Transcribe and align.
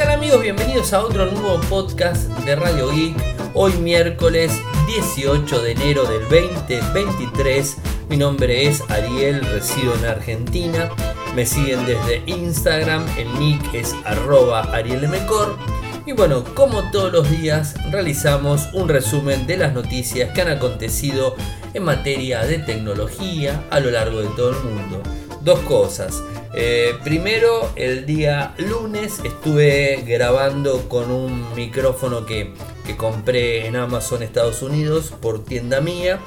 tal 0.00 0.12
amigos? 0.12 0.40
Bienvenidos 0.40 0.94
a 0.94 1.02
otro 1.04 1.26
nuevo 1.26 1.60
podcast 1.68 2.26
de 2.46 2.56
Radio 2.56 2.90
Geek. 2.90 3.14
Hoy 3.52 3.74
miércoles 3.74 4.50
18 4.86 5.60
de 5.60 5.72
enero 5.72 6.04
del 6.04 6.22
2023. 6.22 7.76
Mi 8.08 8.16
nombre 8.16 8.66
es 8.66 8.80
Ariel, 8.88 9.44
resido 9.44 9.94
en 9.96 10.06
Argentina. 10.06 10.88
Me 11.36 11.44
siguen 11.44 11.84
desde 11.84 12.22
Instagram, 12.24 13.04
el 13.18 13.38
nick 13.38 13.74
es 13.74 13.94
arroba 14.06 14.62
arielmcor. 14.74 15.58
Y 16.06 16.12
bueno, 16.12 16.44
como 16.54 16.90
todos 16.92 17.12
los 17.12 17.30
días, 17.30 17.74
realizamos 17.90 18.70
un 18.72 18.88
resumen 18.88 19.46
de 19.46 19.58
las 19.58 19.74
noticias 19.74 20.30
que 20.30 20.40
han 20.40 20.48
acontecido 20.48 21.36
en 21.74 21.82
materia 21.82 22.42
de 22.46 22.58
tecnología 22.58 23.62
a 23.68 23.80
lo 23.80 23.90
largo 23.90 24.22
de 24.22 24.28
todo 24.28 24.48
el 24.48 24.64
mundo. 24.64 25.02
Dos 25.42 25.60
cosas. 25.60 26.22
Eh, 26.52 26.94
primero, 27.04 27.70
el 27.76 28.06
día 28.06 28.54
lunes 28.58 29.20
estuve 29.22 30.02
grabando 30.06 30.88
con 30.88 31.10
un 31.10 31.54
micrófono 31.54 32.26
que, 32.26 32.52
que 32.84 32.96
compré 32.96 33.66
en 33.66 33.76
Amazon 33.76 34.22
Estados 34.22 34.62
Unidos 34.62 35.12
por 35.20 35.44
tienda 35.44 35.80
mía. 35.80 36.18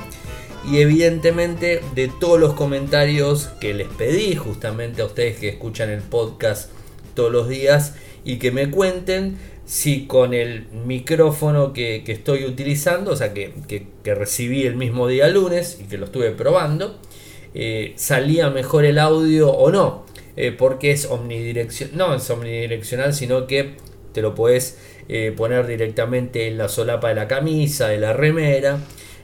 Y 0.71 0.79
evidentemente 0.79 1.81
de 1.93 2.07
todos 2.07 2.39
los 2.39 2.53
comentarios 2.53 3.49
que 3.59 3.73
les 3.73 3.87
pedí 3.89 4.35
justamente 4.35 5.01
a 5.01 5.05
ustedes 5.05 5.37
que 5.37 5.49
escuchan 5.49 5.89
el 5.89 6.01
podcast 6.01 6.71
todos 7.15 7.33
los 7.33 7.49
días 7.49 7.95
y 8.23 8.37
que 8.37 8.51
me 8.51 8.71
cuenten 8.71 9.37
si 9.65 10.07
con 10.07 10.33
el 10.33 10.67
micrófono 10.85 11.73
que, 11.73 12.03
estoy 12.07 12.45
utilizando, 12.45 13.11
o 13.11 13.15
sea 13.15 13.33
que, 13.33 13.53
recibí 14.05 14.63
el 14.63 14.75
mismo 14.75 15.07
día 15.07 15.27
lunes 15.27 15.79
y 15.81 15.85
que 15.85 15.97
lo 15.97 16.05
estuve 16.05 16.31
probando, 16.31 16.97
eh, 17.53 17.93
salía 17.97 18.49
mejor 18.49 18.85
el 18.85 18.99
audio 18.99 19.51
o 19.51 19.71
no. 19.71 20.05
Eh, 20.35 20.51
porque 20.51 20.91
es 20.91 21.05
omnidireccional, 21.05 21.97
no 21.97 22.15
es 22.15 22.29
omnidireccional, 22.29 23.13
sino 23.13 23.45
que 23.45 23.75
te 24.13 24.21
lo 24.21 24.33
puedes 24.33 24.79
eh, 25.07 25.33
poner 25.35 25.67
directamente 25.67 26.47
en 26.47 26.57
la 26.57 26.69
solapa 26.69 27.09
de 27.09 27.15
la 27.15 27.27
camisa, 27.27 27.87
de 27.87 27.99
la 27.99 28.13
remera. 28.13 28.79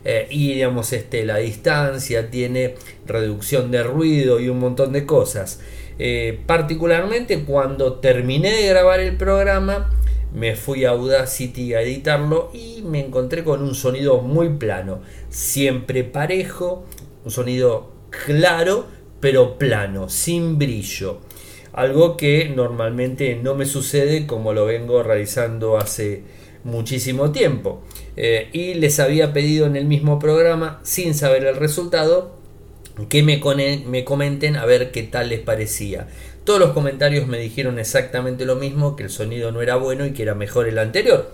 Eh, 0.05 0.27
y 0.29 0.53
digamos 0.53 0.93
este, 0.93 1.25
la 1.25 1.37
distancia 1.37 2.29
tiene 2.29 2.75
reducción 3.05 3.71
de 3.71 3.83
ruido 3.83 4.39
y 4.39 4.47
un 4.47 4.59
montón 4.59 4.93
de 4.93 5.05
cosas 5.05 5.59
particularmente 6.45 7.43
cuando 7.43 7.95
terminé 7.95 8.53
de 8.53 8.69
grabar 8.69 9.01
el 9.01 9.17
programa 9.17 9.89
me 10.33 10.55
fui 10.55 10.85
a 10.85 10.91
Audacity 10.91 11.73
a 11.73 11.81
editarlo 11.81 12.51
y 12.53 12.81
me 12.83 13.05
encontré 13.05 13.43
con 13.43 13.61
un 13.61 13.75
sonido 13.75 14.21
muy 14.21 14.47
plano 14.47 15.01
siempre 15.27 16.05
parejo 16.05 16.85
un 17.25 17.31
sonido 17.31 17.91
claro 18.09 18.85
pero 19.19 19.57
plano, 19.57 20.09
sin 20.09 20.57
brillo. 20.57 21.19
Algo 21.73 22.17
que 22.17 22.49
normalmente 22.49 23.39
no 23.41 23.55
me 23.55 23.65
sucede 23.65 24.25
como 24.25 24.53
lo 24.53 24.65
vengo 24.65 25.03
realizando 25.03 25.77
hace 25.77 26.23
muchísimo 26.63 27.31
tiempo. 27.31 27.81
Eh, 28.17 28.49
y 28.53 28.73
les 28.73 28.99
había 28.99 29.33
pedido 29.33 29.65
en 29.65 29.75
el 29.75 29.85
mismo 29.85 30.19
programa, 30.19 30.79
sin 30.83 31.13
saber 31.13 31.45
el 31.45 31.55
resultado, 31.55 32.37
que 33.07 33.23
me, 33.23 33.41
me 33.85 34.03
comenten 34.03 34.57
a 34.57 34.65
ver 34.65 34.91
qué 34.91 35.03
tal 35.03 35.29
les 35.29 35.39
parecía. 35.39 36.07
Todos 36.43 36.59
los 36.59 36.71
comentarios 36.71 37.27
me 37.27 37.39
dijeron 37.39 37.79
exactamente 37.79 38.45
lo 38.45 38.55
mismo, 38.55 38.95
que 38.95 39.03
el 39.03 39.09
sonido 39.09 39.51
no 39.51 39.61
era 39.61 39.75
bueno 39.75 40.05
y 40.05 40.11
que 40.11 40.23
era 40.23 40.35
mejor 40.35 40.67
el 40.67 40.79
anterior. 40.79 41.31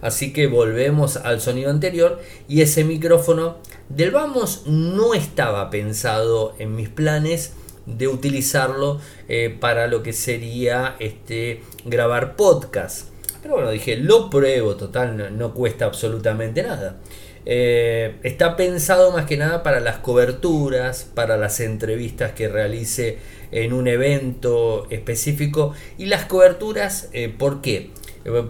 Así 0.00 0.32
que 0.32 0.46
volvemos 0.46 1.16
al 1.16 1.40
sonido 1.40 1.70
anterior 1.70 2.20
y 2.48 2.60
ese 2.60 2.84
micrófono 2.84 3.58
del 3.88 4.10
Vamos 4.10 4.62
no 4.66 5.14
estaba 5.14 5.70
pensado 5.70 6.54
en 6.58 6.74
mis 6.74 6.88
planes 6.88 7.52
de 7.86 8.08
utilizarlo 8.08 9.00
eh, 9.28 9.56
para 9.60 9.86
lo 9.86 10.02
que 10.02 10.12
sería 10.12 10.96
este, 10.98 11.62
grabar 11.84 12.36
podcast. 12.36 13.08
Pero 13.42 13.54
bueno, 13.54 13.70
dije, 13.70 13.96
lo 13.96 14.28
pruebo, 14.28 14.74
total, 14.76 15.38
no, 15.38 15.54
cuesta 15.54 15.84
absolutamente 15.84 16.64
nada. 16.64 16.96
Eh, 17.48 18.16
está 18.24 18.56
pensado 18.56 19.12
más 19.12 19.26
que 19.26 19.36
nada 19.36 19.62
para 19.62 19.78
las 19.78 19.98
coberturas, 19.98 21.08
para 21.14 21.36
las 21.36 21.60
entrevistas 21.60 22.32
que 22.32 22.48
realice 22.48 23.18
en 23.52 23.72
un 23.72 23.86
evento 23.86 24.88
específico. 24.90 25.74
Y 25.96 26.06
las 26.06 26.24
coberturas, 26.24 27.08
eh, 27.12 27.28
¿por 27.28 27.62
qué? 27.62 27.90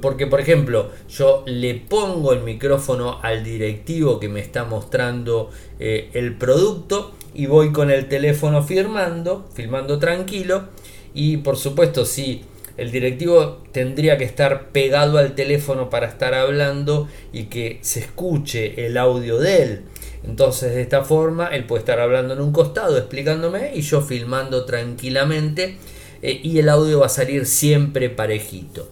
Porque, 0.01 0.27
por 0.27 0.41
ejemplo, 0.41 0.91
yo 1.09 1.43
le 1.47 1.75
pongo 1.75 2.33
el 2.33 2.41
micrófono 2.41 3.19
al 3.23 3.45
directivo 3.45 4.19
que 4.19 4.29
me 4.29 4.41
está 4.41 4.65
mostrando 4.65 5.51
eh, 5.79 6.11
el 6.15 6.35
producto 6.37 7.13
y 7.35 7.47
voy 7.47 7.73
con 7.73 7.91
el 7.91 8.09
teléfono 8.09 8.63
firmando, 8.63 9.49
filmando 9.55 9.99
tranquilo. 9.99 10.65
Y 11.13 11.39
por 11.39 11.57
supuesto, 11.57 12.05
si 12.07 12.45
el 12.77 12.91
directivo 12.91 13.63
tendría 13.73 14.19
que 14.19 14.25
estar 14.25 14.69
pegado 14.69 15.19
al 15.19 15.35
teléfono 15.35 15.91
para 15.91 16.07
estar 16.07 16.35
hablando 16.35 17.09
y 17.33 17.45
que 17.45 17.79
se 17.83 18.01
escuche 18.01 18.87
el 18.87 18.97
audio 18.97 19.39
de 19.39 19.63
él. 19.63 19.83
Entonces, 20.25 20.75
de 20.75 20.83
esta 20.83 21.05
forma, 21.05 21.49
él 21.49 21.65
puede 21.65 21.81
estar 21.81 22.01
hablando 22.01 22.35
en 22.35 22.41
un 22.41 22.53
costado, 22.53 22.99
explicándome, 22.99 23.73
y 23.75 23.83
yo 23.83 24.01
filmando 24.01 24.65
tranquilamente. 24.65 25.77
Eh, 26.23 26.41
y 26.43 26.59
el 26.59 26.69
audio 26.69 27.01
va 27.01 27.07
a 27.07 27.11
salir 27.11 27.47
siempre 27.47 28.11
parejito. 28.11 28.89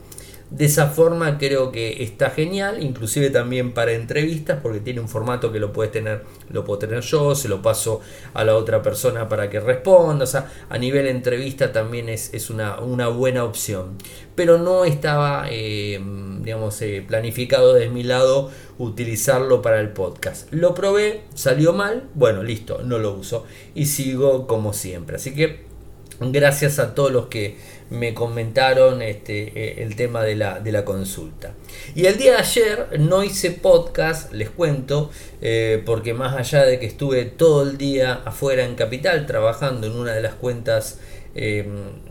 De 0.55 0.67
esa 0.67 0.87
forma 0.87 1.37
creo 1.37 1.73
que 1.73 2.05
está 2.05 2.31
genial, 2.31 2.81
inclusive 2.81 3.31
también 3.31 3.73
para 3.73 3.91
entrevistas, 3.91 4.61
porque 4.63 4.79
tiene 4.79 5.01
un 5.01 5.09
formato 5.09 5.51
que 5.51 5.59
lo 5.59 5.73
puedes 5.73 5.91
tener, 5.91 6.23
lo 6.49 6.63
puedo 6.63 6.79
tener 6.79 7.01
yo, 7.01 7.35
se 7.35 7.49
lo 7.49 7.61
paso 7.61 8.01
a 8.35 8.45
la 8.45 8.55
otra 8.55 8.81
persona 8.81 9.29
para 9.29 9.51
que 9.51 9.59
responda. 9.59 10.23
O 10.23 10.29
sea, 10.29 10.53
a 10.69 10.79
nivel 10.79 11.09
entrevista 11.09 11.73
también 11.73 12.09
es, 12.09 12.51
una, 12.51 12.77
buena 13.09 13.43
opción. 13.43 13.99
Pero 14.37 14.57
no 14.59 14.85
estaba, 14.85 15.49
eh, 15.51 16.01
digamos, 16.41 16.81
eh, 16.83 17.05
planificado 17.05 17.75
de 17.75 17.89
mi 17.89 18.05
lado 18.05 18.49
utilizarlo 18.79 19.61
para 19.61 19.81
el 19.81 19.89
podcast. 19.89 20.53
Lo 20.53 20.73
probé, 20.73 21.23
salió 21.35 21.73
mal, 21.73 22.05
bueno, 22.15 22.45
listo, 22.45 22.81
no 22.85 23.01
lo 23.01 23.13
uso. 23.15 23.45
Y 23.75 23.87
sigo 23.87 24.47
como 24.47 24.73
siempre. 24.73 25.17
Así 25.17 25.35
que 25.35 25.65
gracias 26.21 26.79
a 26.79 26.95
todos 26.95 27.11
los 27.11 27.27
que 27.27 27.57
me 27.95 28.15
comentaron 28.15 29.03
este, 29.03 29.53
eh, 29.55 29.83
el 29.83 29.97
tema 29.97 30.23
de 30.23 30.37
la, 30.37 30.61
de 30.61 30.73
la, 30.73 30.85
consulta. 30.85 31.55
Y 31.95 32.07
el 32.07 32.19
día 32.19 32.33
de 32.33 32.39
ayer 32.39 33.01
no 33.01 33.25
hice 33.25 33.51
podcast, 33.51 34.33
les 34.33 34.51
cuento, 34.51 35.11
eh, 35.41 35.83
porque 35.87 36.13
más 36.13 36.37
allá 36.37 36.65
de 36.65 36.79
que 36.79 36.87
estuve 36.87 37.25
todo 37.25 37.63
el 37.63 37.79
día 37.79 38.21
afuera 38.25 38.65
en 38.65 38.75
Capital 38.75 39.27
trabajando 39.27 39.87
en 39.87 39.95
una 39.95 40.13
de 40.13 40.23
las 40.23 40.35
cuentas 40.35 40.99
em, 41.35 41.67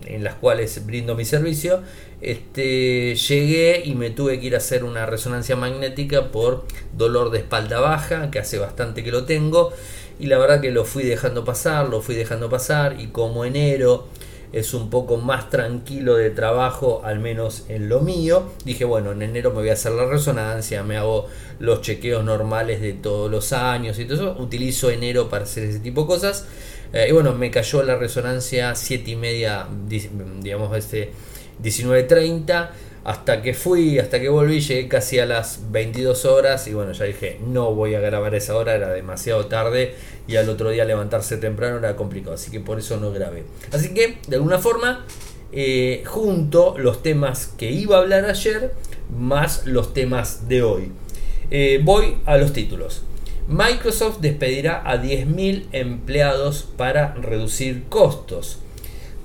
en 0.08 0.24
las 0.24 0.36
cuales 0.36 0.86
brindo 0.86 1.16
mi 1.16 1.26
servicio, 1.26 1.82
este, 2.22 3.16
llegué 3.16 3.82
y 3.86 3.96
me 3.96 4.10
tuve 4.10 4.40
que 4.40 4.48
ir 4.48 4.56
a 4.56 4.60
hacer 4.60 4.84
una 4.84 5.06
resonancia 5.06 5.56
magnética 5.56 6.32
por 6.32 6.66
dolor 6.94 7.32
de 7.32 7.40
espalda 7.40 7.80
baja, 7.80 8.32
que 8.32 8.40
hace 8.40 8.58
bastante 8.58 9.04
que 9.04 9.12
lo 9.12 9.26
tengo, 9.26 9.74
y 10.20 10.28
la 10.28 10.38
verdad 10.38 10.62
que 10.62 10.72
lo 10.72 10.86
fui 10.86 11.04
dejando 11.04 11.44
pasar, 11.44 11.90
lo 11.90 12.02
fui 12.02 12.16
dejando 12.16 12.50
pasar, 12.50 13.00
y 13.00 13.08
como 13.08 13.44
enero 13.46 14.08
es 14.54 14.76
un 14.76 14.92
poco 14.92 15.18
más 15.18 15.50
tranquilo 15.50 16.16
de 16.16 16.30
trabajo, 16.30 17.02
al 17.04 17.20
menos 17.20 17.66
en 17.70 17.90
lo 17.90 18.02
mío. 18.02 18.52
Dije, 18.64 18.86
bueno, 18.86 19.12
en 19.12 19.24
enero 19.24 19.50
me 19.50 19.58
voy 19.58 19.70
a 19.70 19.74
hacer 19.74 19.94
la 19.94 20.06
resonancia, 20.06 20.84
me 20.84 20.96
hago 20.96 21.28
los 21.60 21.82
chequeos 21.82 22.24
normales 22.24 22.80
de 22.80 22.94
todos 22.94 23.30
los 23.32 23.52
años 23.52 23.98
y 23.98 24.06
todo 24.06 24.16
eso. 24.16 24.42
Utilizo 24.42 24.92
enero 24.92 25.28
para 25.28 25.46
hacer 25.46 25.64
ese 25.64 25.80
tipo 25.80 26.02
de 26.02 26.08
cosas. 26.08 26.46
Eh, 26.94 27.08
y 27.10 27.12
bueno, 27.12 27.34
me 27.34 27.50
cayó 27.50 27.82
la 27.82 27.96
resonancia 27.96 28.76
7 28.76 29.10
y 29.10 29.16
media, 29.16 29.68
digamos, 29.88 30.78
este 30.78 31.12
19.30 31.64 32.70
hasta 33.04 33.42
que 33.42 33.54
fui, 33.54 34.00
hasta 34.00 34.20
que 34.20 34.30
volví, 34.30 34.62
llegué 34.62 34.88
casi 34.88 35.20
a 35.20 35.26
las 35.26 35.72
22 35.72 36.26
horas 36.26 36.68
y 36.68 36.74
bueno, 36.74 36.94
ya 36.94 37.06
dije, 37.06 37.40
no 37.46 37.74
voy 37.74 37.96
a 37.96 38.00
grabar 38.00 38.34
esa 38.34 38.56
hora, 38.56 38.76
era 38.76 38.94
demasiado 38.94 39.48
tarde 39.48 39.96
y 40.28 40.38
al 40.38 40.50
otro 40.50 40.70
día 40.70 40.86
levantarse 40.86 41.38
temprano 41.38 41.78
era 41.78 41.96
complicado, 41.96 42.36
así 42.36 42.50
que 42.50 42.62
por 42.62 42.80
eso 42.80 42.98
no 42.98 43.12
grabé. 43.12 43.44
Así 43.72 43.94
que, 43.94 44.18
de 44.28 44.36
alguna 44.38 44.58
forma, 44.60 45.06
eh, 45.52 46.04
junto 46.06 46.78
los 46.78 47.04
temas 47.04 47.48
que 47.58 47.72
iba 47.72 47.98
a 47.98 48.00
hablar 48.00 48.26
ayer 48.26 48.74
más 49.16 49.66
los 49.66 49.94
temas 49.94 50.48
de 50.48 50.64
hoy. 50.64 50.92
Eh, 51.52 51.82
voy 51.84 52.18
a 52.26 52.38
los 52.38 52.54
títulos. 52.54 53.04
Microsoft 53.48 54.20
despedirá 54.22 54.82
a 54.90 54.96
10.000 54.96 55.66
empleados 55.74 56.68
para 56.78 57.14
reducir 57.16 57.84
costos. 57.90 58.60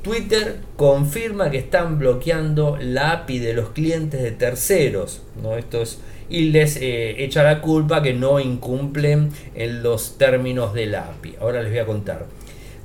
Twitter 0.08 0.60
confirma 0.76 1.50
que 1.50 1.58
están 1.58 1.98
bloqueando 1.98 2.78
la 2.80 3.12
API 3.12 3.40
de 3.40 3.52
los 3.52 3.70
clientes 3.70 4.22
de 4.22 4.30
terceros. 4.30 5.20
¿no? 5.42 5.50
Y 6.30 6.48
les 6.48 6.76
eh, 6.76 7.22
echa 7.22 7.42
la 7.42 7.60
culpa 7.60 8.02
que 8.02 8.14
no 8.14 8.40
incumplen 8.40 9.30
en 9.54 9.82
los 9.82 10.16
términos 10.16 10.72
de 10.72 10.86
la 10.86 11.04
API. 11.10 11.34
Ahora 11.40 11.62
les 11.62 11.72
voy 11.72 11.80
a 11.80 11.84
contar. 11.84 12.26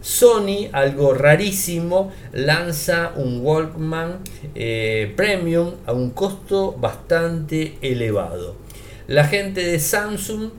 Sony, 0.01 0.67
algo 0.73 1.13
rarísimo, 1.13 2.11
lanza 2.33 3.13
un 3.15 3.39
Walkman 3.39 4.19
eh, 4.53 5.13
Premium 5.15 5.75
a 5.85 5.93
un 5.93 6.09
costo 6.09 6.73
bastante 6.73 7.77
elevado. 7.81 8.57
La 9.07 9.23
gente 9.23 9.65
de 9.65 9.79
Samsung 9.79 10.49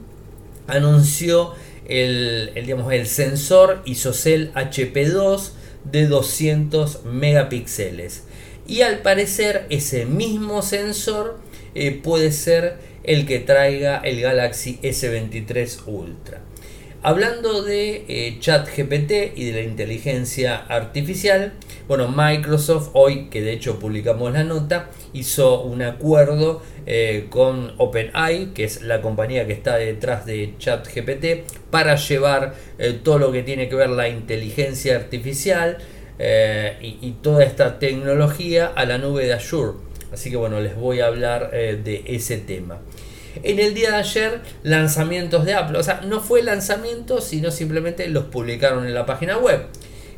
anunció 0.67 1.53
el, 1.87 2.53
el, 2.55 2.65
digamos, 2.65 2.91
el 2.91 3.07
sensor 3.07 3.83
ISOCELL 3.85 4.55
HP2 4.55 5.51
de 5.85 6.07
200 6.07 7.05
megapíxeles. 7.05 8.25
y 8.67 8.81
al 8.81 9.01
parecer 9.01 9.67
ese 9.69 10.07
mismo 10.07 10.63
sensor 10.63 11.39
eh, 11.75 12.01
puede 12.03 12.33
ser 12.33 12.79
el 13.03 13.27
que 13.27 13.39
traiga 13.39 13.99
el 13.99 14.21
Galaxy 14.21 14.79
S23 14.83 15.87
Ultra. 15.87 16.41
Hablando 17.03 17.63
de 17.63 18.07
eh, 18.09 18.39
chat 18.41 18.67
GPT 18.67 19.37
y 19.37 19.45
de 19.45 19.53
la 19.53 19.61
inteligencia 19.61 20.57
artificial, 20.57 21.53
bueno, 21.87 22.09
Microsoft 22.09 22.91
hoy, 22.95 23.29
que 23.29 23.43
de 23.43 23.53
hecho 23.53 23.79
publicamos 23.79 24.33
la 24.33 24.43
nota, 24.43 24.89
hizo 25.15 25.63
un 25.63 25.83
acuerdo 25.83 26.63
eh, 26.87 27.27
con 27.31 27.73
OpenAI, 27.79 28.53
que 28.53 28.65
es 28.65 28.83
la 28.83 29.01
compañía 29.01 29.47
que 29.47 29.55
está 29.55 29.77
detrás 29.77 30.27
de 30.27 30.55
ChatGPT, 30.59 31.51
para 31.71 31.97
llevar 31.97 32.55
eh, 32.79 33.01
todo 33.03 33.19
lo 33.19 33.33
que 33.33 33.43
tiene 33.43 33.69
que 33.69 33.77
ver 33.77 33.89
la 33.89 34.09
inteligencia 34.09 34.97
artificial 34.97 35.79
y, 36.17 36.99
y, 37.01 37.17
toda 37.23 37.43
esta 37.43 37.81
tecnología 37.81 38.67
a 38.67 38.85
la 38.85 38.99
nube 38.99 39.27
de 39.27 39.33
Azure. 39.33 39.79
Así 40.13 40.31
que 40.31 40.37
bueno, 40.37 40.61
les 40.61 40.77
voy 40.77 41.01
a 41.01 41.07
hablar 41.07 41.51
de 41.51 42.05
ese 42.07 42.39
tema 42.39 42.79
en 43.43 43.59
el 43.59 43.75
día 43.75 43.91
de 43.91 43.97
ayer 43.97 44.41
lanzamientos 44.63 45.45
de 45.45 45.55
Apple. 45.55 45.79
O 45.79 45.83
sea, 45.83 46.03
no 46.07 46.21
fue 46.21 46.43
lanzamiento, 46.43 47.21
sino 47.21 47.51
simplemente 47.51 48.07
los 48.09 48.25
publicaron 48.25 48.87
en 48.87 48.95
la 48.95 49.07
página 49.07 49.39
web. 49.39 49.67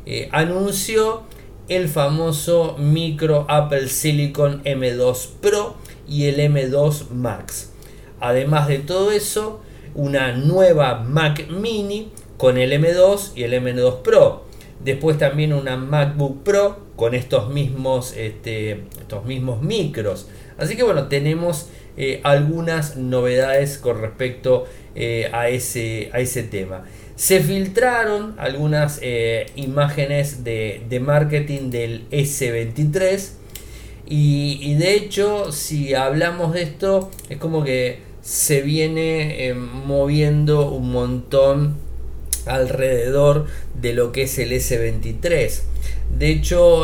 Eh, 0.05 0.29
anunció 0.31 1.23
el 1.69 1.89
famoso 1.89 2.75
micro 2.77 3.45
Apple 3.49 3.87
Silicon 3.89 4.63
M2 4.63 5.27
Pro 5.41 5.75
y 6.07 6.25
el 6.25 6.39
M2 6.39 7.09
Max. 7.09 7.71
Además 8.19 8.67
de 8.67 8.79
todo 8.79 9.11
eso, 9.11 9.61
una 9.93 10.31
nueva 10.31 10.99
Mac 10.99 11.49
Mini 11.49 12.11
con 12.37 12.57
el 12.57 12.71
M2 12.71 13.31
y 13.35 13.43
el 13.43 13.53
M2 13.53 14.01
Pro. 14.01 14.45
Después 14.83 15.17
también 15.17 15.53
una 15.53 15.75
MacBook 15.75 16.43
Pro 16.43 16.79
con 16.95 17.13
estos 17.15 17.49
mismos, 17.49 18.15
este, 18.15 18.83
estos 18.99 19.25
mismos 19.25 19.61
micros. 19.61 20.27
Así 20.57 20.75
que 20.75 20.83
bueno, 20.83 21.07
tenemos 21.07 21.69
eh, 21.97 22.21
algunas 22.23 22.95
novedades 22.95 23.77
con 23.79 24.01
respecto 24.01 24.65
eh, 24.95 25.29
a, 25.33 25.49
ese, 25.49 26.11
a 26.13 26.19
ese 26.19 26.43
tema. 26.43 26.85
Se 27.17 27.39
filtraron 27.39 28.35
algunas 28.37 28.99
eh, 29.01 29.47
imágenes 29.55 30.43
de, 30.43 31.01
marketing 31.03 31.71
del 31.71 32.07
S23 32.11 33.31
y, 34.05 34.75
de 34.75 34.93
hecho 34.93 35.51
si 35.51 35.95
hablamos 35.95 36.53
de 36.53 36.61
esto 36.61 37.09
es 37.29 37.37
como 37.37 37.63
que 37.63 38.01
se 38.21 38.61
viene 38.61 39.51
moviendo 39.55 40.69
un 40.69 40.91
montón 40.91 41.77
alrededor 42.45 43.47
de 43.81 43.93
lo 43.93 44.11
que 44.11 44.23
es 44.23 44.37
el 44.37 44.51
S23. 44.51 45.63
De 46.19 46.29
hecho, 46.29 46.83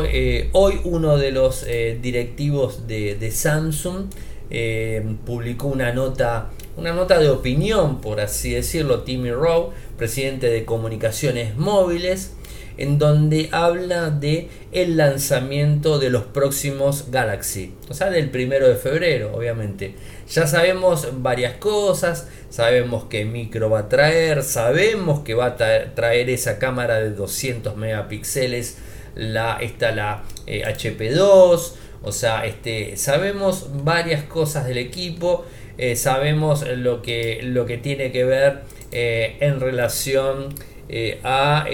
hoy 0.53 0.81
uno 0.83 1.17
de 1.17 1.31
los 1.31 1.63
directivos 2.01 2.87
de, 2.87 3.15
de 3.15 3.29
Samsung 3.29 4.07
eh, 4.55 5.03
publicó 5.25 5.67
una 5.67 5.91
nota, 5.93 6.51
una 6.77 6.93
nota 6.93 7.17
de 7.17 7.27
opinión, 7.27 8.01
por 8.01 8.19
así 8.19 8.51
decirlo, 8.51 9.01
Timmy 9.01 9.31
Rowe, 9.31 9.71
presidente 10.03 10.49
de 10.49 10.65
Comunicaciones 10.65 11.55
Móviles, 11.55 12.33
en 12.75 12.99
donde 12.99 13.47
habla 13.53 14.09
de 14.09 14.49
el 14.73 14.97
lanzamiento 14.97 15.97
de 15.97 16.09
los 16.09 16.23
próximos 16.23 17.09
Galaxy, 17.09 17.73
o 17.87 17.93
sea, 17.93 18.09
del 18.09 18.29
primero 18.29 18.67
de 18.67 18.75
febrero, 18.75 19.31
obviamente. 19.33 19.95
Ya 20.29 20.45
sabemos 20.45 21.07
varias 21.21 21.53
cosas, 21.53 22.27
sabemos 22.49 23.05
que 23.05 23.23
micro 23.23 23.69
va 23.69 23.79
a 23.79 23.87
traer, 23.87 24.43
sabemos 24.43 25.21
que 25.21 25.35
va 25.35 25.45
a 25.45 25.55
traer 25.55 26.29
esa 26.29 26.59
cámara 26.59 26.99
de 26.99 27.11
200 27.11 27.77
megapíxeles, 27.77 28.79
la, 29.15 29.59
está 29.61 29.93
la 29.93 30.23
HP2, 30.45 31.71
eh, 31.71 31.77
o 32.01 32.11
sea, 32.11 32.45
este, 32.45 32.97
sabemos 32.97 33.69
varias 33.85 34.23
cosas 34.23 34.65
del 34.65 34.79
equipo, 34.79 35.45
eh, 35.77 35.95
sabemos 35.95 36.67
lo 36.67 37.01
que, 37.01 37.39
lo 37.41 37.65
que 37.65 37.77
tiene 37.77 38.11
que 38.11 38.25
ver 38.25 38.63
eh, 38.93 39.37
en 39.39 39.59
relación 39.59 40.49
eh, 40.87 41.19
a 41.23 41.65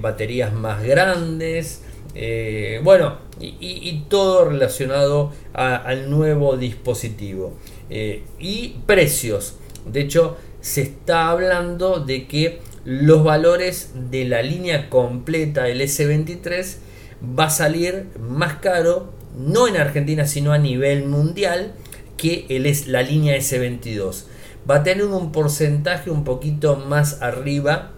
baterías 0.00 0.52
más 0.52 0.84
grandes, 0.84 1.82
bueno, 2.82 3.18
y, 3.40 4.04
todo 4.08 4.48
relacionado 4.50 5.32
al 5.52 6.08
nuevo 6.10 6.56
dispositivo. 6.56 7.54
y 8.38 8.76
precios. 8.86 9.56
De 9.84 10.00
hecho, 10.00 10.36
se 10.60 10.82
está 10.82 11.28
hablando 11.30 12.00
de 12.00 12.26
que 12.26 12.60
los 12.84 13.24
valores 13.24 13.90
de 14.10 14.24
la 14.24 14.42
línea 14.42 14.88
completa 14.90 15.64
del 15.64 15.80
S23 15.80 16.76
va 17.38 17.46
a 17.46 17.50
salir 17.50 18.06
más 18.18 18.54
caro 18.54 19.12
no 19.36 19.68
en 19.68 19.76
Argentina, 19.76 20.26
sino 20.26 20.52
a 20.52 20.58
nivel 20.58 21.04
mundial, 21.04 21.74
que 22.16 22.46
es 22.48 22.88
la 22.88 23.02
línea 23.02 23.36
S22. 23.36 24.24
Va 24.68 24.76
a 24.76 24.82
tener 24.82 25.04
un 25.04 25.32
porcentaje 25.32 26.10
un 26.10 26.24
poquito 26.24 26.76
más 26.76 27.22
arriba 27.22 27.92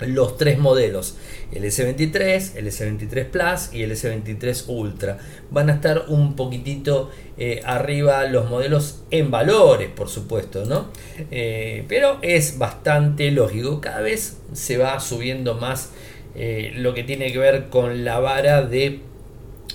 los 0.00 0.36
tres 0.36 0.58
modelos, 0.58 1.16
el 1.52 1.64
S23, 1.64 2.56
el 2.56 2.68
S23 2.68 3.26
Plus 3.26 3.74
y 3.74 3.82
el 3.82 3.90
S23 3.90 4.64
Ultra. 4.68 5.18
Van 5.50 5.70
a 5.70 5.74
estar 5.74 6.04
un 6.08 6.36
poquitito 6.36 7.10
eh, 7.36 7.60
arriba 7.64 8.24
los 8.26 8.48
modelos 8.48 9.02
en 9.10 9.30
valores, 9.30 9.88
por 9.90 10.08
supuesto, 10.08 10.64
¿no? 10.64 10.86
Eh, 11.30 11.84
pero 11.88 12.18
es 12.22 12.58
bastante 12.58 13.30
lógico, 13.32 13.80
cada 13.80 14.00
vez 14.00 14.38
se 14.52 14.78
va 14.78 15.00
subiendo 15.00 15.56
más 15.56 15.90
eh, 16.36 16.72
lo 16.76 16.94
que 16.94 17.02
tiene 17.02 17.32
que 17.32 17.38
ver 17.38 17.68
con 17.68 18.04
la 18.04 18.20
vara 18.20 18.62
de 18.62 19.00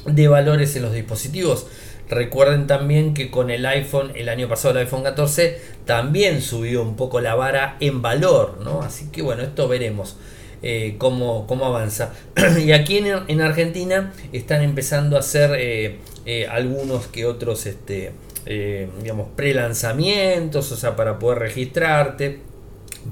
de 0.05 0.27
valores 0.27 0.75
en 0.75 0.83
los 0.83 0.93
dispositivos. 0.93 1.67
Recuerden 2.09 2.67
también 2.67 3.13
que 3.13 3.31
con 3.31 3.49
el 3.49 3.65
iPhone, 3.65 4.11
el 4.15 4.29
año 4.29 4.47
pasado 4.47 4.71
el 4.73 4.85
iPhone 4.85 5.03
14, 5.03 5.59
también 5.85 6.41
subió 6.41 6.81
un 6.81 6.95
poco 6.95 7.21
la 7.21 7.35
vara 7.35 7.77
en 7.79 8.01
valor, 8.01 8.59
¿no? 8.63 8.81
Así 8.81 9.09
que 9.11 9.21
bueno, 9.21 9.43
esto 9.43 9.67
veremos 9.67 10.17
eh, 10.61 10.95
cómo, 10.97 11.45
cómo, 11.45 11.65
avanza. 11.65 12.13
y 12.59 12.71
aquí 12.71 12.97
en, 12.97 13.41
Argentina 13.41 14.13
están 14.31 14.61
empezando 14.61 15.17
a 15.17 15.19
hacer 15.19 15.51
eh, 15.57 15.99
eh, 16.25 16.47
algunos 16.49 17.07
que 17.07 17.25
otros, 17.25 17.65
este, 17.65 18.11
digamos, 18.45 19.27
pre-lanzamientos, 19.35 20.71
o 20.71 20.77
sea, 20.77 20.95
para 20.95 21.19
poder 21.19 21.39
registrarte 21.39 22.39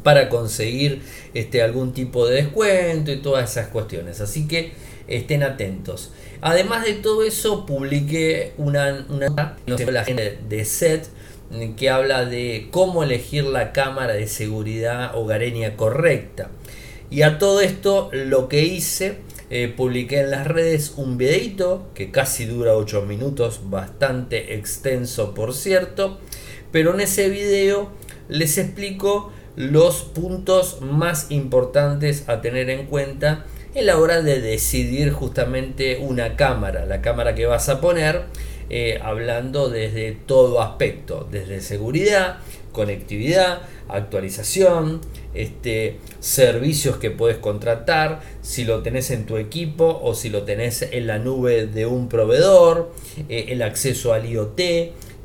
para 0.03 0.29
conseguir 0.29 1.01
este, 1.33 1.61
algún 1.61 1.93
tipo 1.93 2.25
de 2.25 2.35
descuento 2.35 3.11
y 3.11 3.17
todas 3.17 3.51
esas 3.51 3.67
cuestiones. 3.67 4.21
Así 4.21 4.47
que 4.47 4.71
estén 5.17 5.43
atentos. 5.43 6.11
Además 6.41 6.85
de 6.85 6.93
todo 6.93 7.23
eso, 7.23 7.65
publiqué 7.65 8.53
una, 8.57 9.05
una 9.09 9.57
la 9.67 10.03
gente 10.03 10.39
de 10.47 10.65
SET 10.65 11.07
que 11.75 11.89
habla 11.89 12.25
de 12.25 12.69
cómo 12.71 13.03
elegir 13.03 13.43
la 13.43 13.73
cámara 13.73 14.13
de 14.13 14.27
seguridad 14.27 15.15
hogareña 15.15 15.75
correcta. 15.75 16.49
Y 17.09 17.23
a 17.23 17.37
todo 17.37 17.59
esto 17.59 18.09
lo 18.13 18.47
que 18.47 18.63
hice, 18.63 19.17
eh, 19.49 19.67
publiqué 19.67 20.21
en 20.21 20.31
las 20.31 20.47
redes 20.47 20.93
un 20.95 21.17
videito 21.17 21.89
que 21.93 22.09
casi 22.09 22.45
dura 22.45 22.75
8 22.75 23.01
minutos, 23.01 23.69
bastante 23.69 24.55
extenso 24.55 25.33
por 25.33 25.53
cierto, 25.53 26.19
pero 26.71 26.93
en 26.93 27.01
ese 27.01 27.29
video 27.29 27.91
les 28.29 28.57
explico 28.57 29.33
los 29.57 30.03
puntos 30.03 30.79
más 30.81 31.29
importantes 31.31 32.29
a 32.29 32.39
tener 32.39 32.69
en 32.69 32.85
cuenta 32.85 33.45
en 33.73 33.85
la 33.85 33.97
hora 33.97 34.21
de 34.21 34.41
decidir 34.41 35.11
justamente 35.11 35.97
una 35.97 36.35
cámara, 36.35 36.85
la 36.85 37.01
cámara 37.01 37.35
que 37.35 37.45
vas 37.45 37.69
a 37.69 37.79
poner, 37.79 38.23
eh, 38.69 38.99
hablando 39.01 39.69
desde 39.69 40.11
todo 40.11 40.61
aspecto, 40.61 41.27
desde 41.31 41.61
seguridad, 41.61 42.37
conectividad, 42.71 43.61
actualización, 43.87 45.01
este, 45.33 45.97
servicios 46.19 46.97
que 46.97 47.11
puedes 47.11 47.37
contratar, 47.37 48.21
si 48.41 48.63
lo 48.63 48.81
tenés 48.81 49.11
en 49.11 49.25
tu 49.25 49.37
equipo 49.37 49.99
o 50.03 50.15
si 50.15 50.29
lo 50.29 50.43
tenés 50.43 50.81
en 50.81 51.07
la 51.07 51.17
nube 51.19 51.67
de 51.67 51.85
un 51.85 52.09
proveedor, 52.09 52.91
eh, 53.29 53.47
el 53.49 53.61
acceso 53.61 54.13
al 54.13 54.25
IoT, 54.25 54.61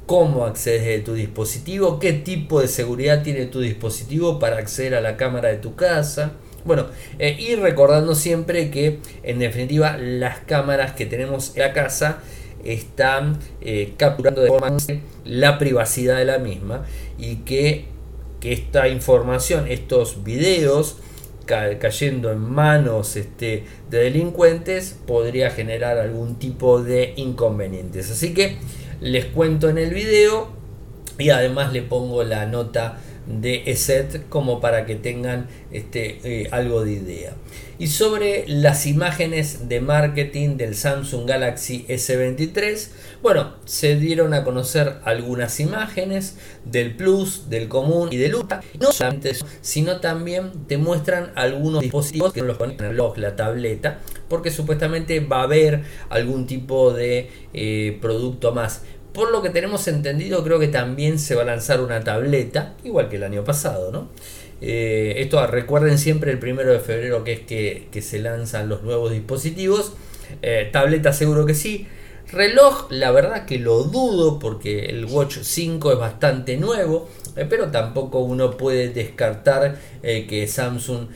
cómo 0.06 0.44
accedes 0.44 1.00
a 1.00 1.04
tu 1.04 1.14
dispositivo, 1.14 1.98
qué 1.98 2.12
tipo 2.12 2.60
de 2.60 2.68
seguridad 2.68 3.22
tiene 3.22 3.46
tu 3.46 3.60
dispositivo 3.60 4.38
para 4.38 4.58
acceder 4.58 4.94
a 4.94 5.00
la 5.00 5.16
cámara 5.16 5.48
de 5.48 5.56
tu 5.56 5.74
casa. 5.74 6.32
Bueno, 6.66 6.86
eh, 7.20 7.36
y 7.38 7.54
recordando 7.54 8.16
siempre 8.16 8.70
que 8.70 8.98
en 9.22 9.38
definitiva 9.38 9.96
las 9.96 10.40
cámaras 10.40 10.92
que 10.92 11.06
tenemos 11.06 11.54
en 11.54 11.62
la 11.62 11.72
casa 11.72 12.18
están 12.64 13.38
eh, 13.60 13.94
capturando 13.96 14.42
de 14.42 14.48
forma 14.48 14.76
la 15.24 15.58
privacidad 15.58 16.16
de 16.16 16.24
la 16.24 16.38
misma 16.38 16.84
y 17.18 17.36
que, 17.36 17.94
esta 18.42 18.86
información, 18.86 19.66
estos 19.66 20.22
videos 20.22 20.98
cayendo 21.46 22.30
en 22.30 22.38
manos 22.38 23.16
este, 23.16 23.64
de 23.90 23.98
delincuentes 23.98 24.96
podría 25.04 25.50
generar 25.50 25.98
algún 25.98 26.36
tipo 26.38 26.80
de 26.80 27.14
inconvenientes. 27.16 28.08
Así 28.08 28.34
que 28.34 28.58
les 29.00 29.24
cuento 29.24 29.68
en 29.68 29.78
el 29.78 29.92
video 29.92 30.48
y 31.18 31.30
además 31.30 31.72
le 31.72 31.82
pongo 31.82 32.22
la 32.24 32.46
nota 32.46 32.98
de 33.26 33.64
ESET 33.66 34.28
como 34.28 34.60
para 34.60 34.86
que 34.86 34.94
tengan 34.94 35.48
este, 35.72 36.20
eh, 36.24 36.48
algo 36.52 36.84
de 36.84 36.92
idea. 36.92 37.34
Y 37.78 37.88
sobre 37.88 38.44
las 38.46 38.86
imágenes 38.86 39.68
de 39.68 39.80
marketing 39.80 40.56
del 40.56 40.74
Samsung 40.74 41.28
Galaxy 41.28 41.84
S23, 41.88 42.88
bueno, 43.22 43.54
se 43.66 43.96
dieron 43.96 44.32
a 44.32 44.44
conocer 44.44 44.94
algunas 45.04 45.60
imágenes 45.60 46.38
del 46.64 46.96
Plus, 46.96 47.50
del 47.50 47.68
Común 47.68 48.08
y 48.12 48.16
del 48.16 48.34
Ultra. 48.34 48.62
No 48.80 48.92
solamente 48.92 49.30
eso, 49.30 49.46
sino 49.60 50.00
también 50.00 50.52
te 50.66 50.78
muestran 50.78 51.32
algunos 51.34 51.82
dispositivos 51.82 52.32
que 52.32 52.40
no 52.40 52.46
los 52.46 52.56
ponen 52.56 52.78
en 52.78 52.86
el 52.86 52.92
blog, 52.94 53.18
la 53.18 53.36
tableta, 53.36 53.98
porque 54.28 54.50
supuestamente 54.50 55.20
va 55.20 55.40
a 55.40 55.42
haber 55.42 55.82
algún 56.08 56.46
tipo 56.46 56.94
de 56.94 57.28
eh, 57.52 57.98
producto 58.00 58.52
más. 58.52 58.82
Por 59.16 59.32
lo 59.32 59.40
que 59.40 59.48
tenemos 59.48 59.88
entendido, 59.88 60.44
creo 60.44 60.58
que 60.58 60.68
también 60.68 61.18
se 61.18 61.34
va 61.34 61.40
a 61.40 61.46
lanzar 61.46 61.80
una 61.80 62.04
tableta, 62.04 62.74
igual 62.84 63.08
que 63.08 63.16
el 63.16 63.24
año 63.24 63.44
pasado, 63.44 63.90
¿no? 63.90 64.10
Eh, 64.60 65.14
esto 65.20 65.46
recuerden 65.46 65.96
siempre 65.96 66.30
el 66.30 66.38
primero 66.38 66.70
de 66.70 66.80
febrero 66.80 67.24
que 67.24 67.32
es 67.32 67.40
que, 67.40 68.02
se 68.02 68.18
lanzan 68.18 68.68
los 68.68 68.82
nuevos 68.82 69.12
dispositivos. 69.12 69.94
Eh, 70.42 70.68
tableta 70.70 71.14
seguro 71.14 71.46
que 71.46 71.54
sí. 71.54 71.86
Reloj, 72.30 72.88
la 72.90 73.10
verdad 73.10 73.46
que 73.46 73.58
lo 73.58 73.84
dudo 73.84 74.38
porque 74.38 74.84
el 74.84 75.06
Watch 75.06 75.38
5 75.40 75.92
es 75.92 75.98
bastante 75.98 76.58
nuevo, 76.58 77.08
eh, 77.36 77.46
pero 77.48 77.70
tampoco 77.70 78.18
uno 78.18 78.50
puede 78.58 78.90
descartar 78.90 79.78
que 80.02 80.46
Samsung 80.46 81.08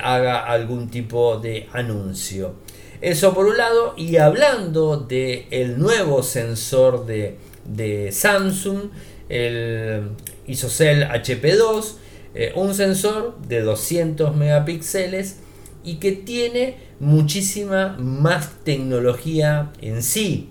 haga 0.00 0.46
algún 0.46 0.90
tipo 0.90 1.38
de 1.38 1.66
anuncio. 1.72 2.54
Eso 3.00 3.34
por 3.34 3.46
un 3.46 3.56
lado, 3.56 3.94
y 3.96 4.16
hablando 4.16 4.96
del 4.96 5.46
el 5.50 5.78
nuevo 5.78 6.22
sensor 6.22 7.06
de, 7.06 7.36
de 7.64 8.10
Samsung, 8.12 8.90
el 9.28 10.10
ISOCELL 10.46 11.04
HP2, 11.04 11.94
eh, 12.34 12.52
un 12.54 12.74
sensor 12.74 13.36
de 13.46 13.62
200 13.62 14.36
megapíxeles 14.36 15.36
y 15.84 15.96
que 15.96 16.12
tiene 16.12 16.76
muchísima 17.00 17.96
más 17.98 18.50
tecnología 18.64 19.72
en 19.80 20.02
sí. 20.02 20.50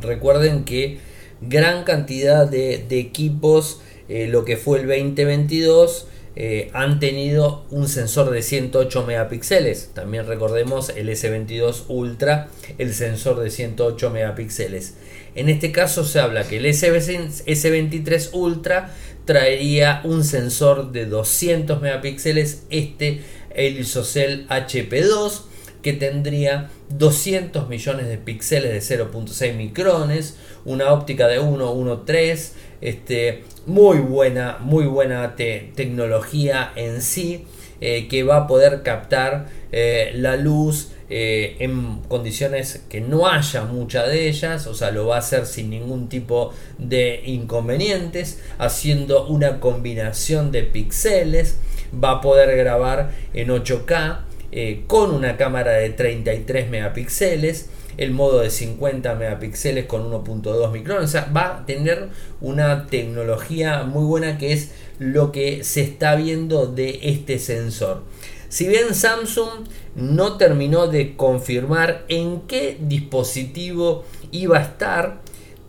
Recuerden 0.00 0.64
que 0.64 0.98
gran 1.40 1.84
cantidad 1.84 2.48
de, 2.48 2.86
equipos, 2.98 3.80
eh, 4.08 4.28
lo 4.28 4.44
que 4.44 4.56
fue 4.56 4.80
el 4.80 4.86
2022, 4.86 6.06
eh, 6.36 6.70
han 6.72 6.98
tenido 6.98 7.64
un 7.70 7.88
sensor 7.88 8.30
de 8.30 8.42
108 8.42 9.06
megapíxeles. 9.06 9.90
También 9.94 10.26
recordemos 10.26 10.90
el 10.90 11.08
S22 11.08 11.84
Ultra, 11.88 12.48
el 12.78 12.92
sensor 12.92 13.40
de 13.40 13.50
108 13.50 14.10
megapíxeles. 14.10 14.94
En 15.34 15.48
este 15.48 15.72
caso 15.72 16.04
se 16.04 16.20
habla 16.20 16.44
que 16.46 16.58
el 16.58 16.66
S23 16.66 18.30
Ultra 18.32 18.92
traería 19.24 20.00
un 20.04 20.24
sensor 20.24 20.92
de 20.92 21.06
200 21.06 21.80
megapíxeles, 21.80 22.64
este 22.70 23.22
el 23.54 23.78
ISOCELL 23.78 24.48
HP2 24.48 25.42
que 25.82 25.92
tendría 25.92 26.70
200 26.88 27.68
millones 27.68 28.08
de 28.08 28.16
píxeles 28.16 28.88
de 28.88 29.04
0.6 29.04 29.54
micrones, 29.54 30.36
una 30.64 30.92
óptica 30.92 31.28
de 31.28 31.40
1.13, 31.40 32.52
este, 32.80 33.44
muy 33.66 33.98
buena, 33.98 34.58
muy 34.60 34.86
buena 34.86 35.36
tecnología 35.36 36.72
en 36.76 37.02
sí, 37.02 37.46
eh, 37.80 38.08
que 38.08 38.22
va 38.22 38.36
a 38.36 38.46
poder 38.46 38.82
captar 38.82 39.46
eh, 39.72 40.12
la 40.14 40.36
luz 40.36 40.92
eh, 41.10 41.56
en 41.58 42.00
condiciones 42.08 42.82
que 42.88 43.00
no 43.00 43.26
haya 43.26 43.64
mucha 43.64 44.06
de 44.06 44.26
ellas, 44.28 44.66
o 44.66 44.74
sea, 44.74 44.90
lo 44.90 45.06
va 45.06 45.16
a 45.16 45.18
hacer 45.18 45.44
sin 45.44 45.68
ningún 45.68 46.08
tipo 46.08 46.52
de 46.78 47.22
inconvenientes, 47.26 48.40
haciendo 48.58 49.26
una 49.26 49.60
combinación 49.60 50.50
de 50.50 50.62
píxeles, 50.62 51.58
va 52.02 52.12
a 52.12 52.20
poder 52.20 52.56
grabar 52.56 53.12
en 53.34 53.48
8K 53.48 54.20
eh, 54.50 54.84
con 54.86 55.10
una 55.12 55.36
cámara 55.36 55.72
de 55.72 55.90
33 55.90 56.70
megapíxeles, 56.70 57.70
el 57.96 58.10
modo 58.12 58.40
de 58.40 58.50
50 58.50 59.14
megapíxeles 59.14 59.86
con 59.86 60.10
1.2 60.10 60.70
micrones, 60.70 61.04
o 61.04 61.08
sea, 61.08 61.30
va 61.34 61.58
a 61.58 61.66
tener 61.66 62.08
una 62.40 62.86
tecnología 62.86 63.84
muy 63.84 64.04
buena 64.04 64.38
que 64.38 64.52
es 64.52 64.72
lo 64.98 65.32
que 65.32 65.64
se 65.64 65.82
está 65.82 66.14
viendo 66.14 66.66
de 66.66 67.00
este 67.02 67.38
sensor. 67.38 68.02
Si 68.48 68.68
bien 68.68 68.94
Samsung 68.94 69.66
no 69.96 70.36
terminó 70.36 70.86
de 70.86 71.16
confirmar 71.16 72.04
en 72.08 72.42
qué 72.42 72.78
dispositivo 72.80 74.04
iba 74.30 74.58
a 74.58 74.62
estar, 74.62 75.22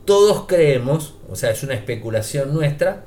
todos 0.05 0.45
creemos, 0.47 1.15
o 1.29 1.35
sea, 1.35 1.49
es 1.49 1.63
una 1.63 1.73
especulación 1.73 2.53
nuestra, 2.53 3.05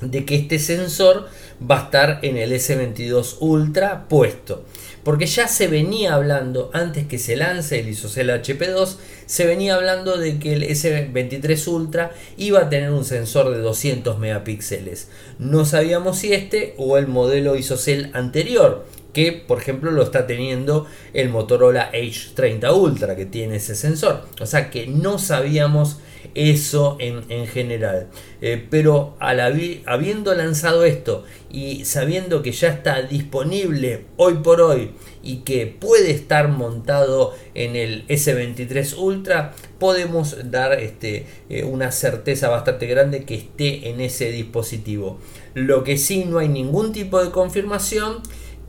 de 0.00 0.24
que 0.24 0.34
este 0.34 0.58
sensor 0.58 1.28
va 1.70 1.80
a 1.80 1.84
estar 1.84 2.18
en 2.22 2.36
el 2.36 2.52
S22 2.52 3.36
Ultra 3.40 4.08
puesto. 4.08 4.64
Porque 5.04 5.26
ya 5.26 5.48
se 5.48 5.66
venía 5.66 6.14
hablando, 6.14 6.70
antes 6.72 7.06
que 7.06 7.18
se 7.18 7.36
lance 7.36 7.80
el 7.80 7.88
ISOCELL 7.88 8.30
HP2, 8.30 8.96
se 9.26 9.46
venía 9.46 9.74
hablando 9.74 10.16
de 10.16 10.38
que 10.38 10.52
el 10.52 10.62
S23 10.62 11.66
Ultra 11.68 12.12
iba 12.36 12.60
a 12.60 12.68
tener 12.68 12.92
un 12.92 13.04
sensor 13.04 13.50
de 13.50 13.58
200 13.58 14.18
megapíxeles. 14.18 15.08
No 15.38 15.64
sabíamos 15.64 16.18
si 16.18 16.32
este 16.32 16.74
o 16.78 16.98
el 16.98 17.08
modelo 17.08 17.56
ISOCELL 17.56 18.10
anterior, 18.12 18.86
que 19.12 19.32
por 19.32 19.58
ejemplo 19.58 19.90
lo 19.90 20.02
está 20.02 20.26
teniendo 20.26 20.86
el 21.12 21.28
Motorola 21.28 21.90
H30 21.92 22.74
Ultra 22.74 23.16
que 23.16 23.26
tiene 23.26 23.56
ese 23.56 23.74
sensor. 23.74 24.26
O 24.40 24.46
sea 24.46 24.70
que 24.70 24.86
no 24.86 25.18
sabíamos 25.18 25.98
eso 26.34 26.96
en, 27.00 27.46
general. 27.46 28.08
Eh, 28.40 28.64
pero 28.70 29.16
al 29.18 29.40
habiendo 29.86 30.34
lanzado 30.34 30.84
esto 30.84 31.24
y 31.50 31.84
sabiendo 31.84 32.42
que 32.42 32.52
ya 32.52 32.68
está 32.68 33.02
disponible 33.02 34.06
hoy 34.16 34.34
por 34.34 34.60
hoy 34.60 34.92
y 35.22 35.38
que 35.38 35.66
puede 35.66 36.10
estar 36.10 36.48
montado 36.48 37.34
en 37.54 37.76
el 37.76 38.06
S23 38.08 38.96
Ultra, 38.96 39.54
podemos 39.78 40.50
dar 40.50 40.78
este, 40.80 41.26
eh, 41.48 41.64
una 41.64 41.92
certeza 41.92 42.48
bastante 42.48 42.86
grande 42.86 43.24
que 43.24 43.34
esté 43.34 43.90
en 43.90 44.00
ese 44.00 44.30
dispositivo. 44.30 45.18
Lo 45.54 45.84
que 45.84 45.98
sí 45.98 46.24
no 46.24 46.38
hay 46.38 46.48
ningún 46.48 46.92
tipo 46.92 47.22
de 47.22 47.30
confirmación 47.30 48.22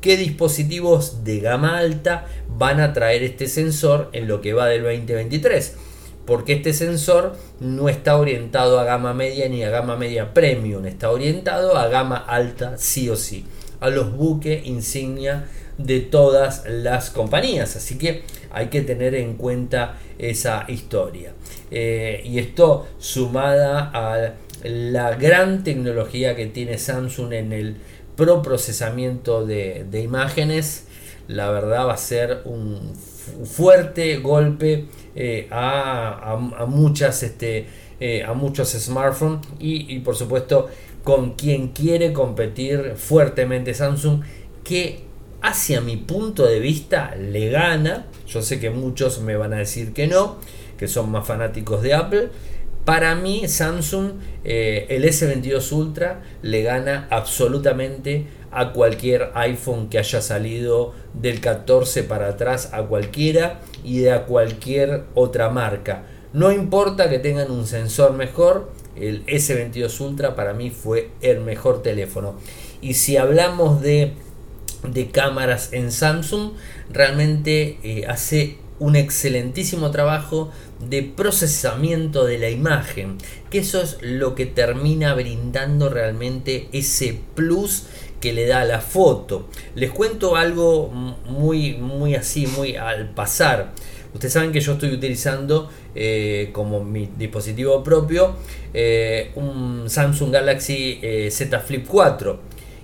qué 0.03 0.17
dispositivos 0.17 1.23
de 1.23 1.39
gama 1.39 1.77
alta 1.77 2.27
van 2.57 2.81
a 2.81 2.91
traer 2.91 3.23
este 3.23 3.47
sensor 3.47 4.09
en 4.11 4.27
lo 4.27 4.41
que 4.41 4.51
va 4.51 4.67
del 4.67 4.83
2023 4.83 5.77
porque 6.25 6.53
este 6.53 6.73
sensor 6.73 7.37
no 7.61 7.87
está 7.87 8.17
orientado 8.17 8.79
a 8.79 8.83
gama 8.83 9.13
media 9.13 9.47
ni 9.47 9.63
a 9.63 9.69
gama 9.69 9.95
media 9.95 10.33
premium, 10.33 10.85
está 10.85 11.09
orientado 11.09 11.77
a 11.77 11.87
gama 11.87 12.17
alta 12.17 12.77
sí 12.77 13.09
o 13.09 13.15
sí, 13.15 13.45
a 13.79 13.89
los 13.89 14.13
buques 14.13 14.65
insignia 14.65 15.45
de 15.77 16.01
todas 16.01 16.65
las 16.67 17.09
compañías, 17.09 17.75
así 17.77 17.97
que 17.97 18.23
hay 18.51 18.67
que 18.67 18.81
tener 18.81 19.15
en 19.15 19.35
cuenta 19.35 19.97
esa 20.17 20.65
historia. 20.67 21.33
Eh, 21.71 22.21
y 22.25 22.39
esto 22.39 22.87
sumada 22.99 23.89
a 23.93 24.33
la 24.63 25.15
gran 25.15 25.63
tecnología 25.63 26.35
que 26.35 26.45
tiene 26.45 26.77
Samsung 26.77 27.33
en 27.33 27.53
el 27.53 27.77
procesamiento 28.15 29.45
de, 29.45 29.85
de 29.89 30.01
imágenes, 30.01 30.85
la 31.27 31.49
verdad 31.49 31.87
va 31.87 31.93
a 31.93 31.97
ser 31.97 32.41
un 32.45 32.93
fuerte 33.45 34.17
golpe 34.17 34.85
eh, 35.15 35.47
a, 35.51 36.37
muchas 36.67 37.23
este, 37.23 37.67
eh, 37.99 38.23
a 38.23 38.33
muchos 38.33 38.69
smartphones 38.71 39.45
y, 39.59 39.99
por 39.99 40.15
supuesto 40.15 40.69
con 41.03 41.33
quien 41.33 41.69
quiere 41.69 42.13
competir 42.13 42.93
fuertemente 42.95 43.73
Samsung 43.73 44.21
que 44.63 45.03
hacia 45.41 45.81
mi 45.81 45.97
punto 45.97 46.45
de 46.45 46.59
vista 46.59 47.13
le 47.15 47.49
gana. 47.49 48.05
Yo 48.25 48.41
sé 48.41 48.59
que 48.61 48.69
muchos 48.69 49.19
me 49.19 49.35
van 49.35 49.53
a 49.53 49.57
decir 49.57 49.93
que 49.93 50.07
no 50.07 50.37
que 50.77 50.87
son 50.87 51.11
más 51.11 51.27
fanáticos 51.27 51.81
de 51.81 51.93
Apple 51.93 52.29
para 52.85 53.15
mí 53.15 53.47
Samsung 53.47 54.13
eh, 54.43 54.87
el 54.89 55.05
S22 55.05 55.71
Ultra 55.71 56.21
le 56.41 56.63
gana 56.63 57.07
absolutamente 57.09 58.27
a 58.51 58.71
cualquier 58.71 59.31
iPhone 59.33 59.89
que 59.89 59.97
haya 59.97 60.21
salido 60.21 60.93
del 61.13 61.39
14 61.39 62.03
para 62.03 62.27
atrás 62.27 62.69
a 62.73 62.83
cualquiera 62.83 63.61
y 63.83 63.99
de 63.99 64.11
a 64.11 64.25
cualquier 64.25 65.03
otra 65.15 65.49
marca. 65.49 66.03
No 66.33 66.51
importa 66.51 67.09
que 67.09 67.19
tengan 67.19 67.51
un 67.51 67.65
sensor 67.65 68.13
mejor, 68.13 68.71
el 68.95 69.25
S22 69.25 69.99
Ultra 70.01 70.35
para 70.35 70.53
mí 70.53 70.69
fue 70.69 71.09
el 71.21 71.39
mejor 71.41 71.81
teléfono. 71.81 72.35
Y 72.81 72.95
si 72.95 73.17
hablamos 73.17 73.81
de, 73.81 74.13
de 74.87 75.09
cámaras 75.09 75.73
en 75.73 75.91
Samsung, 75.91 76.51
realmente 76.91 77.79
eh, 77.83 78.05
hace 78.07 78.57
un 78.79 78.95
excelentísimo 78.95 79.91
trabajo 79.91 80.51
de 80.89 81.03
procesamiento 81.03 82.25
de 82.25 82.37
la 82.37 82.49
imagen, 82.49 83.17
que 83.49 83.59
eso 83.59 83.81
es 83.81 83.97
lo 84.01 84.35
que 84.35 84.45
termina 84.45 85.13
brindando 85.13 85.89
realmente 85.89 86.67
ese 86.73 87.19
plus 87.35 87.83
que 88.19 88.33
le 88.33 88.47
da 88.47 88.63
la 88.65 88.81
foto. 88.81 89.47
Les 89.75 89.91
cuento 89.91 90.35
algo 90.35 90.89
muy, 90.89 91.75
muy 91.75 92.15
así, 92.15 92.47
muy 92.47 92.75
al 92.75 93.09
pasar. 93.09 93.73
Ustedes 94.13 94.33
saben 94.33 94.51
que 94.51 94.61
yo 94.61 94.73
estoy 94.73 94.91
utilizando 94.91 95.69
eh, 95.95 96.49
como 96.53 96.83
mi 96.83 97.09
dispositivo 97.17 97.83
propio 97.83 98.35
eh, 98.73 99.31
un 99.35 99.89
Samsung 99.89 100.31
Galaxy 100.31 100.99
Z 101.31 101.59
Flip 101.59 101.85
4. 101.87 102.39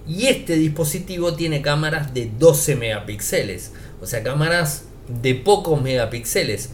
Y 0.08 0.26
este 0.26 0.56
dispositivo 0.56 1.36
tiene 1.36 1.62
cámaras 1.62 2.14
de 2.16 2.32
12 2.38 2.76
megapíxeles. 2.76 3.74
O 4.02 4.08
sea, 4.08 4.24
cámaras 4.24 4.89
de 5.10 5.36
pocos 5.36 5.82
megapíxeles. 5.82 6.72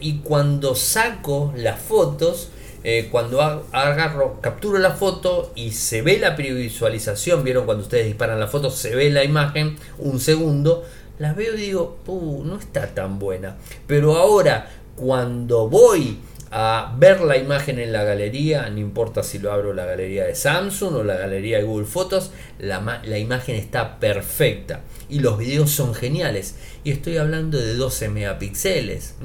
y 0.00 0.20
cuando 0.20 0.74
saco 0.74 1.52
las 1.54 1.78
fotos, 1.78 2.48
eh, 2.84 3.08
cuando 3.10 3.42
agarro, 3.42 4.40
capturo 4.40 4.78
la 4.78 4.92
foto 4.92 5.52
y 5.56 5.72
se 5.72 6.00
ve 6.00 6.18
la 6.18 6.36
previsualización, 6.36 7.42
vieron 7.42 7.66
cuando 7.66 7.82
ustedes 7.82 8.06
disparan 8.06 8.38
la 8.38 8.46
foto, 8.46 8.70
se 8.70 8.94
ve 8.94 9.10
la 9.10 9.24
imagen 9.24 9.76
un 9.98 10.20
segundo, 10.20 10.84
la 11.18 11.32
veo 11.32 11.54
y 11.54 11.58
digo, 11.58 11.98
uh, 12.06 12.44
no 12.44 12.56
está 12.56 12.94
tan 12.94 13.18
buena. 13.18 13.56
Pero 13.88 14.16
ahora, 14.16 14.70
cuando 14.94 15.68
voy 15.68 16.18
a 16.50 16.94
ver 16.98 17.20
la 17.20 17.36
imagen 17.36 17.78
en 17.78 17.92
la 17.92 18.04
galería, 18.04 18.68
no 18.70 18.78
importa 18.78 19.22
si 19.22 19.38
lo 19.38 19.52
abro 19.52 19.74
la 19.74 19.84
galería 19.84 20.24
de 20.24 20.34
Samsung 20.34 20.94
o 20.94 21.04
la 21.04 21.16
galería 21.16 21.58
de 21.58 21.64
Google 21.64 21.86
Fotos, 21.86 22.30
la, 22.58 23.02
la 23.04 23.18
imagen 23.18 23.56
está 23.56 23.98
perfecta 23.98 24.80
y 25.08 25.20
los 25.20 25.38
videos 25.38 25.70
son 25.70 25.94
geniales. 25.94 26.56
Y 26.84 26.90
estoy 26.90 27.18
hablando 27.18 27.58
de 27.58 27.74
12 27.74 28.08
megapíxeles. 28.08 29.16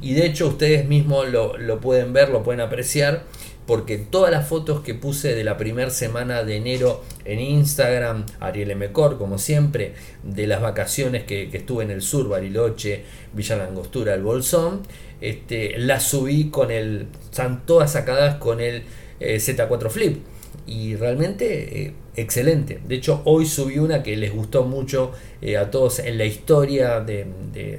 Y 0.00 0.14
de 0.14 0.26
hecho 0.26 0.48
ustedes 0.48 0.86
mismos 0.86 1.28
lo, 1.28 1.58
lo 1.58 1.80
pueden 1.80 2.12
ver, 2.12 2.30
lo 2.30 2.42
pueden 2.42 2.60
apreciar 2.60 3.24
porque 3.66 3.96
todas 3.96 4.30
las 4.30 4.48
fotos 4.48 4.80
que 4.80 4.94
puse 4.94 5.34
de 5.34 5.44
la 5.44 5.56
primera 5.56 5.90
semana 5.90 6.42
de 6.42 6.56
enero 6.56 7.04
en 7.24 7.40
Instagram, 7.40 8.26
Ariel 8.40 8.74
Mecor, 8.76 9.18
como 9.18 9.38
siempre, 9.38 9.94
de 10.22 10.46
las 10.46 10.60
vacaciones 10.60 11.24
que, 11.24 11.48
estuve 11.52 11.84
en 11.84 11.90
el 11.90 12.02
sur, 12.02 12.28
Bariloche, 12.28 13.04
Villa 13.32 13.56
Langostura, 13.56 14.14
el 14.14 14.22
Bolsón, 14.22 14.82
este, 15.22 15.78
las 15.78 16.02
subí 16.02 16.50
con 16.50 16.70
el, 16.70 17.06
están 17.24 17.64
todas 17.64 17.92
sacadas 17.92 18.36
con 18.36 18.60
el 18.60 18.82
eh, 19.20 19.36
Z4 19.36 19.88
Flip. 19.88 20.18
Y 20.66 20.96
realmente 20.96 21.82
eh, 21.82 21.94
excelente. 22.16 22.80
De 22.86 22.96
hecho, 22.96 23.22
hoy 23.24 23.46
subí 23.46 23.78
una 23.78 24.02
que 24.02 24.16
les 24.16 24.32
gustó 24.32 24.64
mucho 24.64 25.12
eh, 25.40 25.56
a 25.56 25.70
todos 25.70 26.00
en 26.00 26.18
la 26.18 26.24
historia 26.24 27.00
de, 27.00 27.26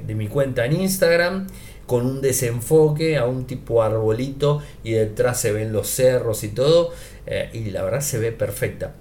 mi 0.08 0.26
cuenta 0.28 0.64
en 0.64 0.80
Instagram 0.80 1.46
con 1.86 2.06
un 2.06 2.22
desenfoque 2.22 3.18
a 3.18 3.26
un 3.26 3.46
tipo 3.46 3.82
arbolito 3.82 4.62
y 4.82 4.92
detrás 4.92 5.38
se 5.38 5.52
ven 5.52 5.70
los 5.72 5.88
cerros 5.88 6.42
y 6.44 6.48
todo 6.48 6.92
y 7.52 7.70
la 7.70 7.82
verdad 7.82 8.00
se 8.00 8.18
ve 8.18 8.32
perfecta. 8.32 8.94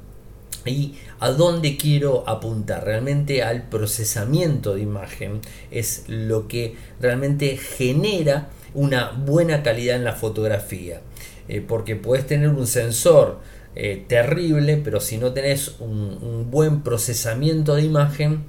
¿Y 0.66 0.96
a 1.20 1.30
dónde 1.32 1.78
quiero 1.78 2.28
apuntar? 2.28 2.86
Realmente 2.86 3.44
al 3.44 3.64
procesamiento 3.70 4.76
de 4.76 4.82
imagen 4.82 5.42
es 5.72 6.06
lo 6.08 6.48
que 6.48 6.76
realmente 7.00 7.58
genera 7.58 8.50
una 8.74 9.12
buena 9.12 9.64
calidad 9.64 9.96
en 9.96 10.04
la 10.04 10.14
fotografía. 10.14 11.02
Eh, 11.48 11.64
porque 11.66 11.96
puedes 11.96 12.26
tener 12.26 12.50
un 12.50 12.68
sensor 12.68 13.40
eh, 13.76 14.06
terrible, 14.08 14.78
pero 14.78 15.02
si 15.02 15.18
no 15.18 15.34
tenés 15.34 15.76
un 15.80 16.50
buen 16.50 16.82
procesamiento 16.82 17.76
de 17.76 17.84
imagen, 17.84 18.46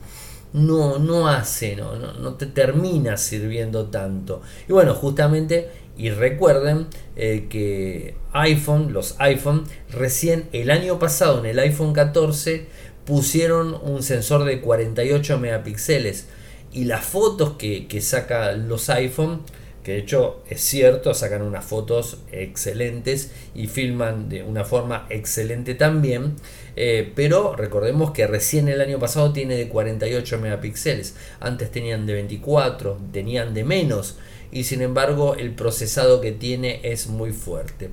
no, 0.54 1.00
no 1.00 1.28
hace, 1.28 1.74
no, 1.74 1.96
no, 1.96 2.34
te 2.34 2.46
termina 2.46 3.16
sirviendo 3.16 3.86
tanto. 3.86 4.40
Y 4.68 4.72
bueno, 4.72 4.94
justamente, 4.94 5.68
y 5.96 6.10
recuerden 6.10 6.86
eh, 7.16 7.46
que 7.48 8.16
iPhone, 8.32 8.92
los 8.92 9.14
iPhone, 9.18 9.64
recién 9.90 10.48
el 10.52 10.70
año 10.70 10.98
pasado 10.98 11.38
en 11.38 11.46
el 11.46 11.58
iPhone 11.58 11.92
14 11.92 12.66
pusieron 13.04 13.78
un 13.82 14.02
sensor 14.02 14.44
de 14.44 14.60
48 14.60 15.38
megapíxeles. 15.38 16.26
Y 16.72 16.86
las 16.86 17.04
fotos 17.04 17.52
que, 17.52 17.86
que 17.86 18.00
saca 18.00 18.52
los 18.52 18.90
iPhone 18.90 19.42
que 19.84 19.92
de 19.92 19.98
hecho 19.98 20.42
es 20.48 20.62
cierto, 20.62 21.12
sacan 21.14 21.42
unas 21.42 21.64
fotos 21.64 22.18
excelentes 22.32 23.30
y 23.54 23.66
filman 23.66 24.30
de 24.30 24.42
una 24.42 24.64
forma 24.64 25.06
excelente 25.10 25.74
también, 25.74 26.36
eh, 26.74 27.12
pero 27.14 27.54
recordemos 27.54 28.10
que 28.12 28.26
recién 28.26 28.68
el 28.68 28.80
año 28.80 28.98
pasado 28.98 29.32
tiene 29.32 29.56
de 29.56 29.68
48 29.68 30.38
megapíxeles, 30.40 31.14
antes 31.38 31.70
tenían 31.70 32.06
de 32.06 32.14
24, 32.14 32.98
tenían 33.12 33.52
de 33.52 33.62
menos 33.62 34.16
y 34.54 34.64
sin 34.64 34.80
embargo 34.80 35.34
el 35.34 35.52
procesado 35.52 36.22
que 36.22 36.32
tiene 36.32 36.80
es 36.84 37.08
muy 37.08 37.32
fuerte. 37.32 37.90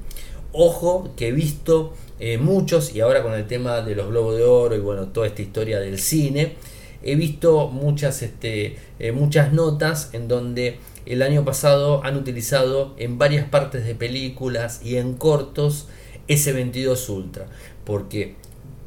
Ojo 0.54 1.10
que 1.18 1.30
he 1.30 1.32
visto 1.32 1.94
eh, 2.20 2.38
muchos 2.38 2.96
y 2.96 3.02
ahora 3.02 3.24
con 3.24 3.34
el 3.34 3.48
tema 3.48 3.82
de 3.82 3.96
los 3.96 4.08
globos 4.10 4.38
de 4.38 4.44
oro 4.44 4.76
y 4.76 4.80
bueno, 4.80 5.08
toda 5.08 5.28
esta 5.28 5.42
historia 5.42 5.80
del 5.80 6.00
cine, 6.00 6.56
he 7.04 7.16
visto 7.16 7.68
muchas, 7.68 8.22
este, 8.22 8.78
eh, 9.00 9.12
muchas 9.12 9.54
notas 9.54 10.12
en 10.14 10.28
donde 10.28 10.78
el 11.08 11.24
año 11.24 11.44
pasado 11.44 12.04
han 12.04 12.16
utilizado 12.16 12.94
en 12.98 13.18
varias 13.18 13.50
partes 13.50 13.84
de 13.84 13.96
películas 13.96 14.82
y 14.84 14.98
en 14.98 15.16
cortos 15.16 15.88
S22 16.28 17.10
Ultra. 17.10 17.48
Porque 17.86 18.36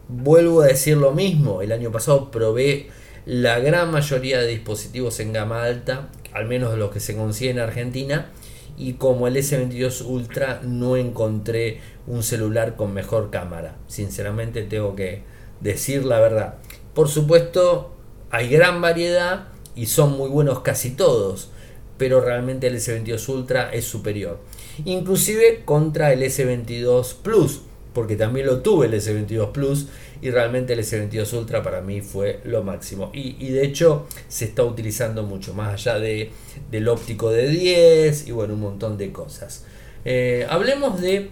vuelvo 0.09 0.63
a 0.63 0.67
decir 0.67 0.97
lo 0.97 1.11
mismo, 1.11 1.61
el 1.61 1.73
año 1.73 1.91
pasado 1.91 2.31
probé 2.31 2.89
la 3.27 3.59
gran 3.59 3.91
mayoría 3.91 4.39
de 4.39 4.47
dispositivos 4.49 5.19
en 5.19 5.33
gama 5.33 5.65
alta, 5.65 6.09
al 6.35 6.47
menos 6.47 6.73
de 6.73 6.77
los 6.77 6.91
que 6.91 7.01
se 7.01 7.17
consiguen 7.17 7.57
en 7.57 7.63
Argentina, 7.63 8.31
y 8.77 8.95
como 8.95 9.29
el 9.29 9.37
S22 9.37 10.05
Ultra 10.05 10.61
no 10.63 10.97
encontré 10.97 11.81
un 12.07 12.23
celular 12.23 12.77
con 12.77 12.93
mejor 12.93 13.31
cámara. 13.31 13.77
Sinceramente 13.87 14.63
tengo 14.63 14.97
que 14.97 15.23
decir 15.61 16.05
la 16.05 16.21
verdad. 16.21 16.57
Por 16.93 17.09
supuesto, 17.09 17.95
hay 18.31 18.49
gran 18.49 18.81
variedad 18.81 19.47
y 19.77 19.87
son 19.87 20.17
muy 20.17 20.29
buenos 20.29 20.61
casi 20.61 20.91
todos 20.91 21.51
pero 21.97 22.21
realmente 22.21 22.67
el 22.67 22.77
S22 22.77 23.29
Ultra 23.29 23.73
es 23.73 23.85
superior. 23.85 24.39
Inclusive 24.85 25.63
contra 25.65 26.13
el 26.13 26.23
S22 26.23 27.15
Plus, 27.23 27.63
porque 27.93 28.17
también 28.17 28.47
lo 28.47 28.61
tuve 28.61 28.87
el 28.87 28.95
S22 28.95 29.53
Plus 29.53 29.87
y 30.23 30.31
realmente 30.31 30.73
el 30.73 30.81
S22 30.81 31.33
Ultra 31.35 31.63
para 31.63 31.81
mí 31.81 32.01
fue 32.01 32.41
lo 32.45 32.63
máximo. 32.63 33.11
Y, 33.13 33.49
de 33.49 33.65
hecho 33.65 34.07
se 34.29 34.47
está 34.47 34.65
utilizando 34.65 35.23
mucho, 35.23 35.55
más 35.55 35.75
allá 35.75 35.99
de, 35.99 36.31
del 36.71 36.89
óptico 36.89 37.31
de 37.31 37.49
10 37.49 38.29
y 38.29 38.33
bueno, 38.33 38.55
un 38.55 38.61
montón 38.61 38.97
de 38.97 39.13
cosas. 39.13 39.65
Eh, 40.05 40.47
hablemos 40.49 41.01
de 41.01 41.31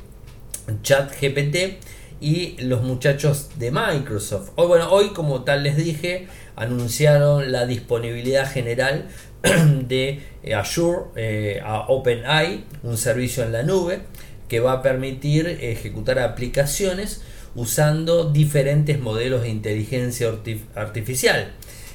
ChatGPT 0.83 1.81
y 2.21 2.57
los 2.63 2.83
muchachos 2.83 3.51
de 3.59 3.71
Microsoft. 3.71 4.51
Hoy, 4.55 4.69
bueno, 4.69 4.91
hoy 4.91 5.09
como 5.11 5.43
tal 5.43 5.65
les 5.65 5.77
dije, 5.77 6.29
anunciaron 6.57 7.51
la 7.51 7.67
disponibilidad 7.67 8.51
general 8.51 9.09
de 9.43 10.21
eh, 10.43 10.55
Azure 10.55 11.07
eh, 11.17 11.61
a 11.65 11.87
OpenAI, 11.89 12.65
un 12.85 12.97
servicio 12.97 13.43
en 13.43 13.53
la 13.53 13.63
nube 13.63 14.01
que 14.49 14.61
va 14.61 14.73
a 14.73 14.83
permitir 14.83 15.47
ejecutar 15.47 16.19
aplicaciones 16.19 17.23
usando 17.55 18.31
diferentes 18.31 19.01
modelos 19.01 19.43
de 19.43 19.51
inteligencia 19.51 20.33
artificial. 20.75 21.53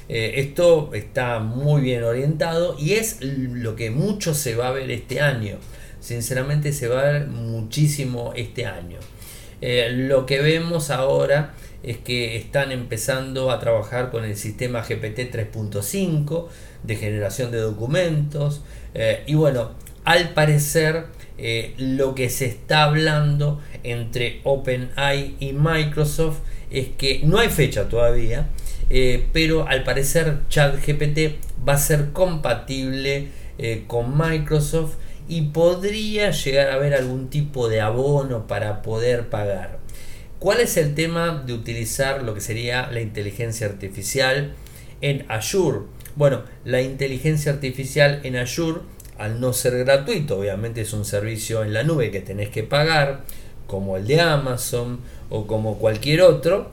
Eh, 0.08 0.34
esto 0.36 0.90
está 0.94 1.38
muy 1.38 1.82
bien 1.82 2.02
orientado 2.02 2.76
y 2.78 2.94
es 2.94 3.18
lo 3.20 3.76
que 3.76 3.90
mucho 3.90 4.34
se 4.34 4.54
va 4.54 4.68
a 4.68 4.72
ver 4.72 4.90
este 4.90 5.20
año. 5.20 5.56
Sinceramente 6.00 6.72
se 6.72 6.88
va 6.88 7.00
a 7.00 7.12
ver 7.12 7.26
muchísimo 7.26 8.32
este 8.36 8.66
año. 8.66 8.98
lo 9.60 10.24
que 10.24 10.40
vemos 10.40 10.90
ahora 10.90 11.54
es 11.82 11.98
que 11.98 12.36
están 12.36 12.72
empezando 12.72 13.50
a 13.50 13.60
trabajar 13.60 14.10
con 14.10 14.24
el 14.24 14.36
sistema 14.36 14.82
GPT 14.82 15.32
3.5 15.32 16.46
de 16.82 16.96
generación 16.96 17.50
de 17.50 17.58
documentos 17.58 18.62
eh, 18.94 19.22
y 19.26 19.34
bueno, 19.34 19.70
al 20.04 20.30
parecer 20.30 21.06
eh, 21.36 21.74
lo 21.78 22.14
que 22.14 22.30
se 22.30 22.46
está 22.46 22.84
hablando 22.84 23.60
entre 23.84 24.40
OpenAI 24.44 25.36
y 25.40 25.52
Microsoft 25.52 26.38
es 26.70 26.88
que 26.96 27.20
no 27.24 27.38
hay 27.38 27.48
fecha 27.48 27.88
todavía, 27.88 28.48
eh, 28.90 29.26
pero 29.32 29.66
al 29.68 29.84
parecer 29.84 30.38
ChatGPT 30.48 31.36
va 31.66 31.74
a 31.74 31.78
ser 31.78 32.12
compatible 32.12 33.28
con 33.88 34.16
Microsoft 34.16 34.94
y 35.28 35.42
podría 35.42 36.30
llegar 36.30 36.70
a 36.70 36.74
haber 36.74 36.94
algún 36.94 37.28
tipo 37.28 37.68
de 37.68 37.80
abono 37.80 38.46
para 38.46 38.82
poder 38.82 39.28
pagar. 39.28 39.78
¿Cuál 40.38 40.60
es 40.60 40.76
el 40.76 40.94
tema 40.94 41.42
de 41.44 41.52
utilizar 41.52 42.22
lo 42.22 42.32
que 42.32 42.40
sería 42.40 42.90
la 42.90 43.00
inteligencia 43.00 43.66
artificial 43.66 44.54
en 45.00 45.26
Azure? 45.28 45.80
Bueno, 46.16 46.42
la 46.64 46.80
inteligencia 46.80 47.52
artificial 47.52 48.20
en 48.22 48.36
Azure, 48.36 48.80
al 49.18 49.40
no 49.40 49.52
ser 49.52 49.76
gratuito, 49.78 50.38
obviamente 50.38 50.80
es 50.80 50.92
un 50.92 51.04
servicio 51.04 51.62
en 51.62 51.74
la 51.74 51.82
nube 51.82 52.10
que 52.10 52.20
tenés 52.20 52.48
que 52.48 52.62
pagar, 52.62 53.24
como 53.68 53.96
el 53.96 54.08
de 54.08 54.20
Amazon 54.20 54.98
o 55.30 55.46
como 55.46 55.78
cualquier 55.78 56.22
otro, 56.22 56.72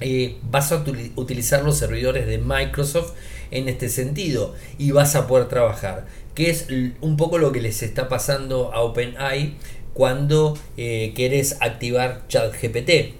eh, 0.00 0.38
vas 0.50 0.72
a 0.72 0.84
utilizar 1.14 1.62
los 1.62 1.76
servidores 1.78 2.26
de 2.26 2.38
Microsoft 2.38 3.12
en 3.52 3.68
este 3.68 3.88
sentido 3.88 4.54
y 4.76 4.90
vas 4.90 5.14
a 5.14 5.28
poder 5.28 5.48
trabajar, 5.48 6.06
que 6.34 6.50
es 6.50 6.66
un 7.00 7.16
poco 7.16 7.38
lo 7.38 7.52
que 7.52 7.60
les 7.60 7.84
está 7.84 8.08
pasando 8.08 8.72
a 8.74 8.80
OpenAI 8.80 9.54
cuando 9.92 10.58
eh, 10.76 11.12
querés 11.14 11.56
activar 11.60 12.26
ChatGPT. 12.28 13.14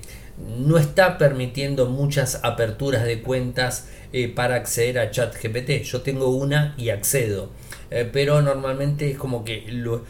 No 0.58 0.78
está 0.78 1.16
permitiendo 1.16 1.86
muchas 1.86 2.40
aperturas 2.42 3.04
de 3.04 3.22
cuentas 3.22 3.86
eh, 4.12 4.28
para 4.28 4.56
acceder 4.56 4.98
a 4.98 5.10
ChatGPT. 5.10 5.82
Yo 5.84 6.02
tengo 6.02 6.28
una 6.28 6.74
y 6.76 6.90
accedo, 6.90 7.50
eh, 7.90 8.08
pero 8.12 8.42
normalmente 8.42 9.12
es 9.12 9.16
como 9.16 9.44
que 9.44 9.64
lo, 9.68 10.02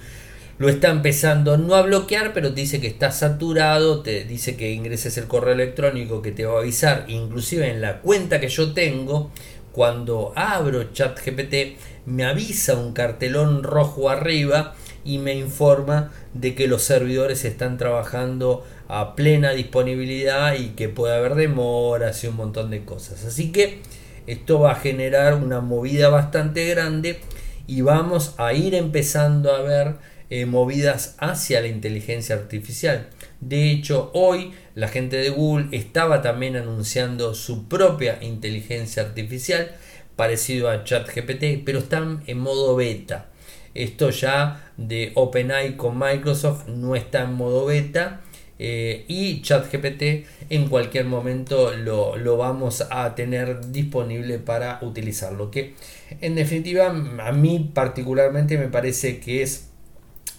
lo 0.59 0.69
está 0.69 0.90
empezando 0.90 1.57
no 1.57 1.75
a 1.75 1.83
bloquear, 1.83 2.33
pero 2.33 2.55
te 2.55 2.61
dice 2.61 2.81
que 2.81 2.87
está 2.87 3.11
saturado, 3.11 4.03
te 4.03 4.25
dice 4.25 4.57
que 4.57 4.73
ingreses 4.73 5.19
el 5.19 5.27
correo 5.27 5.55
electrónico 5.55 6.23
que 6.23 6.33
te 6.33 6.45
va 6.47 6.59
a 6.59 6.61
avisar, 6.61 7.05
inclusive 7.09 7.71
en 7.71 7.81
la 7.81 8.01
cuenta 8.01 8.40
que 8.40 8.49
yo 8.49 8.73
tengo, 8.73 9.31
cuando 9.73 10.33
abro 10.37 10.93
ChatGPT 10.93 11.79
me 12.07 12.25
avisa 12.25 12.77
un 12.77 12.93
cartelón 12.93 13.64
rojo 13.64 14.09
arriba 14.09 14.75
y 15.05 15.19
me 15.19 15.35
informa 15.35 16.12
de 16.33 16.55
que 16.55 16.69
los 16.69 16.83
servidores 16.83 17.45
están 17.45 17.77
trabajando 17.77 18.64
a 18.88 19.17
plena 19.17 19.51
disponibilidad 19.51 20.55
y 20.55 20.69
que 20.71 20.88
puede 20.88 21.17
haber 21.17 21.35
demoras 21.35 22.23
y 22.23 22.29
un 22.29 22.37
montón 22.37 22.71
de 22.71 22.85
cosas. 22.85 23.25
Así 23.25 23.51
que 23.51 23.81
esto 24.27 24.61
va 24.61 24.73
a 24.73 24.77
generar 24.77 25.35
una 25.35 25.61
movida 25.61 26.09
bastante 26.09 26.67
grande 26.69 27.21
y 27.67 27.81
vamos 27.81 28.35
a 28.38 28.53
ir 28.53 28.75
empezando 28.75 29.53
a 29.53 29.62
ver 29.62 29.97
eh, 30.30 30.46
movidas 30.46 31.16
hacia 31.18 31.60
la 31.60 31.68
inteligencia 31.68 32.34
artificial. 32.34 33.08
De 33.40 33.70
hecho, 33.70 34.10
hoy 34.14 34.52
la 34.74 34.88
gente 34.88 35.16
de 35.16 35.30
Google 35.30 35.68
estaba 35.76 36.22
también 36.22 36.56
anunciando 36.56 37.34
su 37.34 37.68
propia 37.68 38.18
inteligencia 38.22 39.02
artificial 39.02 39.72
parecido 40.16 40.70
a 40.70 40.84
ChatGPT, 40.84 41.64
pero 41.64 41.80
están 41.80 42.22
en 42.26 42.38
modo 42.38 42.76
beta. 42.76 43.26
Esto 43.74 44.10
ya 44.10 44.72
de 44.76 45.12
OpenAI 45.14 45.76
con 45.76 45.98
Microsoft 45.98 46.68
no 46.68 46.94
está 46.94 47.22
en 47.22 47.34
modo 47.34 47.66
beta 47.66 48.20
eh, 48.58 49.04
y 49.08 49.42
ChatGPT 49.42 50.26
en 50.48 50.68
cualquier 50.68 51.06
momento 51.06 51.74
lo, 51.76 52.37
vamos 52.37 52.87
a 52.88 53.14
tener 53.16 53.72
disponible 53.72 54.38
para 54.38 54.78
utilizarlo. 54.82 55.50
Que 55.50 55.74
en 56.20 56.37
definitiva 56.37 56.87
a 56.87 57.32
mí 57.32 57.70
particularmente 57.74 58.56
me 58.58 58.68
parece 58.68 59.18
que 59.18 59.42
es 59.42 59.70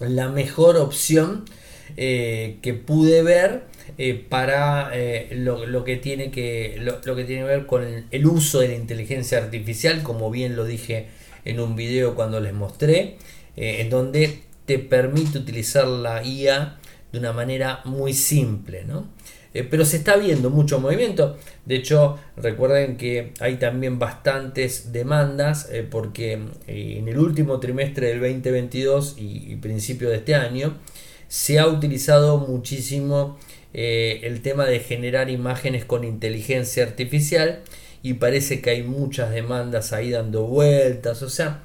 la 0.00 0.28
mejor 0.28 0.76
opción 0.76 1.44
eh, 1.96 2.58
que 2.62 2.74
pude 2.74 3.22
ver 3.22 3.64
eh, 3.98 4.14
para 4.28 4.90
lo, 5.30 5.84
que 5.84 5.96
tiene 5.96 6.30
que, 6.30 6.76
lo, 6.80 7.00
que 7.00 7.24
tiene 7.24 7.42
que 7.42 7.48
ver 7.48 7.66
con 7.66 8.04
el, 8.10 8.26
uso 8.26 8.60
de 8.60 8.68
la 8.68 8.74
inteligencia 8.74 9.38
artificial, 9.38 10.02
como 10.02 10.30
bien 10.30 10.56
lo 10.56 10.64
dije 10.64 11.06
en 11.44 11.60
un 11.60 11.76
video 11.76 12.14
cuando 12.14 12.40
les 12.40 12.52
mostré, 12.52 13.16
en 13.56 13.88
donde 13.88 14.40
te 14.66 14.78
permite 14.78 15.38
utilizar 15.38 15.86
la 15.86 16.24
IA 16.24 16.78
de 17.12 17.18
una 17.18 17.32
manera 17.32 17.80
muy 17.84 18.12
simple, 18.12 18.84
¿no? 18.84 19.06
Eh, 19.56 19.66
pero 19.70 19.86
se 19.86 19.96
está 19.96 20.16
viendo 20.16 20.50
mucho 20.50 20.80
movimiento. 20.80 21.38
De 21.64 21.76
hecho, 21.76 22.18
recuerden 22.36 22.98
que 22.98 23.32
hay 23.40 23.56
también 23.56 23.98
bastantes 23.98 24.92
demandas 24.92 25.70
eh, 25.72 25.82
porque 25.88 26.38
eh, 26.66 26.96
en 26.98 27.08
el 27.08 27.18
último 27.18 27.58
trimestre 27.58 28.08
del 28.08 28.20
2022 28.20 29.16
y, 29.16 29.52
y, 29.52 29.56
principio 29.56 30.10
de 30.10 30.16
este 30.16 30.34
año 30.34 30.76
se 31.28 31.58
ha 31.58 31.66
utilizado 31.68 32.38
muchísimo 32.38 33.38
el 33.72 34.40
tema 34.40 34.64
de 34.64 34.80
generar 34.80 35.28
imágenes 35.28 35.84
con 35.84 36.04
inteligencia 36.04 36.82
artificial 36.82 37.60
y 38.02 38.14
parece 38.14 38.62
que 38.62 38.70
hay 38.70 38.82
muchas 38.82 39.30
demandas 39.32 39.92
ahí 39.92 40.10
dando 40.10 40.44
vueltas. 40.46 41.22
O 41.22 41.28
sea, 41.28 41.62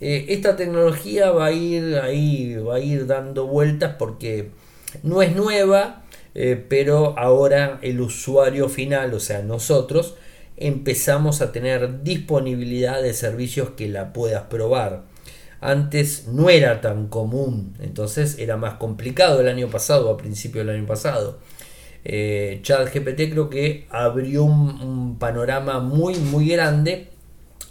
esta 0.00 0.54
tecnología 0.54 1.32
va 1.32 1.46
a 1.46 1.52
ir 1.52 1.96
ahí, 1.96 2.54
va 2.54 2.76
a 2.76 2.80
ir 2.80 3.06
dando 3.06 3.48
vueltas 3.48 3.96
porque 3.98 4.50
no 5.02 5.22
es 5.22 5.34
nueva, 5.34 6.04
eh, 6.34 6.64
pero 6.68 7.18
ahora 7.18 7.78
el 7.82 8.00
usuario 8.00 8.68
final, 8.68 9.14
o 9.14 9.20
sea, 9.20 9.42
nosotros, 9.42 10.14
empezamos 10.56 11.40
a 11.40 11.52
tener 11.52 12.02
disponibilidad 12.02 13.02
de 13.02 13.14
servicios 13.14 13.70
que 13.70 13.88
la 13.88 14.12
puedas 14.12 14.44
probar. 14.44 15.04
Antes 15.60 16.28
no 16.28 16.48
era 16.48 16.80
tan 16.80 17.08
común, 17.08 17.74
entonces 17.80 18.38
era 18.38 18.56
más 18.56 18.74
complicado 18.74 19.40
el 19.40 19.48
año 19.48 19.68
pasado, 19.68 20.10
a 20.10 20.16
principio 20.16 20.64
del 20.64 20.76
año 20.76 20.86
pasado. 20.86 21.38
Eh, 22.04 22.60
ChatGPT 22.62 23.30
creo 23.30 23.50
que 23.50 23.86
abrió 23.90 24.44
un 24.44 25.18
panorama 25.18 25.80
muy 25.80 26.14
muy 26.14 26.48
grande 26.48 27.10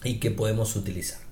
y 0.03 0.19
que 0.19 0.29
podemos 0.29 0.75
utilizar. 0.75 1.28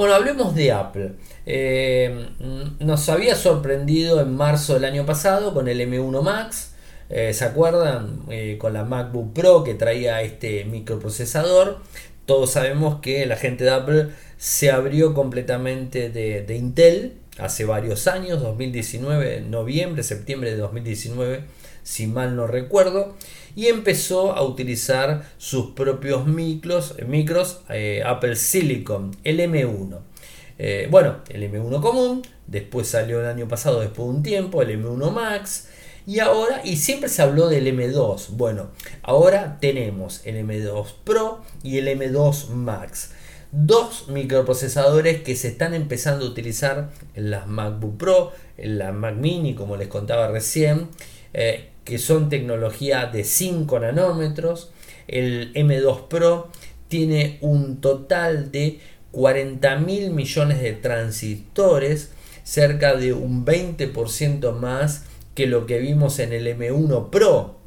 Bueno, 0.00 0.14
hablemos 0.14 0.54
de 0.54 0.72
Apple. 0.72 1.12
Eh, 1.44 2.30
nos 2.78 3.10
había 3.10 3.34
sorprendido 3.34 4.22
en 4.22 4.34
marzo 4.34 4.72
del 4.72 4.86
año 4.86 5.04
pasado 5.04 5.52
con 5.52 5.68
el 5.68 5.78
M1 5.78 6.22
Max. 6.22 6.72
Eh, 7.10 7.34
¿Se 7.34 7.44
acuerdan? 7.44 8.22
Eh, 8.30 8.56
con 8.58 8.72
la 8.72 8.84
MacBook 8.84 9.34
Pro 9.34 9.62
que 9.62 9.74
traía 9.74 10.22
este 10.22 10.64
microprocesador. 10.64 11.80
Todos 12.24 12.52
sabemos 12.52 13.02
que 13.02 13.26
la 13.26 13.36
gente 13.36 13.64
de 13.64 13.70
Apple 13.72 14.08
se 14.38 14.70
abrió 14.70 15.12
completamente 15.12 16.08
de, 16.08 16.44
de 16.44 16.56
Intel 16.56 17.18
hace 17.36 17.66
varios 17.66 18.06
años, 18.06 18.40
2019, 18.40 19.42
noviembre, 19.42 20.02
septiembre 20.02 20.52
de 20.52 20.56
2019, 20.56 21.44
si 21.82 22.06
mal 22.06 22.36
no 22.36 22.46
recuerdo 22.46 23.16
y 23.56 23.66
empezó 23.66 24.32
a 24.32 24.42
utilizar 24.42 25.22
sus 25.38 25.72
propios 25.72 26.26
micros, 26.26 26.94
micros 27.06 27.60
eh, 27.68 28.02
Apple 28.04 28.36
Silicon, 28.36 29.16
el 29.24 29.40
M1. 29.40 29.98
Eh, 30.58 30.88
bueno, 30.90 31.16
el 31.30 31.42
M1 31.50 31.80
común, 31.80 32.22
después 32.46 32.88
salió 32.88 33.20
el 33.20 33.26
año 33.26 33.48
pasado, 33.48 33.80
después 33.80 34.08
de 34.08 34.14
un 34.14 34.22
tiempo, 34.22 34.60
el 34.60 34.82
M1 34.82 35.10
Max, 35.10 35.68
y 36.06 36.18
ahora, 36.18 36.60
y 36.64 36.76
siempre 36.76 37.08
se 37.08 37.22
habló 37.22 37.48
del 37.48 37.66
M2. 37.66 38.30
Bueno, 38.30 38.70
ahora 39.02 39.58
tenemos 39.60 40.22
el 40.24 40.44
M2 40.44 40.86
Pro 41.04 41.42
y 41.62 41.78
el 41.78 41.88
M2 41.88 42.48
Max. 42.48 43.12
Dos 43.52 44.08
microprocesadores 44.08 45.22
que 45.22 45.34
se 45.36 45.48
están 45.48 45.74
empezando 45.74 46.24
a 46.24 46.28
utilizar 46.28 46.90
en 47.14 47.30
las 47.30 47.46
MacBook 47.46 47.96
Pro, 47.96 48.32
en 48.56 48.78
la 48.78 48.92
Mac 48.92 49.16
Mini, 49.16 49.54
como 49.54 49.76
les 49.76 49.88
contaba 49.88 50.28
recién, 50.28 50.88
eh, 51.32 51.69
que 51.84 51.98
son 51.98 52.28
tecnología 52.28 53.06
de 53.06 53.24
5 53.24 53.80
nanómetros. 53.80 54.70
El 55.08 55.52
M2 55.54 56.08
Pro 56.08 56.50
tiene 56.88 57.38
un 57.40 57.80
total 57.80 58.50
de 58.50 58.80
40 59.12 59.76
mil 59.76 60.10
millones 60.10 60.60
de 60.62 60.72
transistores, 60.72 62.12
cerca 62.44 62.94
de 62.94 63.12
un 63.12 63.44
20% 63.44 64.52
más 64.52 65.04
que 65.34 65.46
lo 65.46 65.66
que 65.66 65.78
vimos 65.78 66.18
en 66.18 66.32
el 66.32 66.46
M1 66.46 67.10
Pro. 67.10 67.60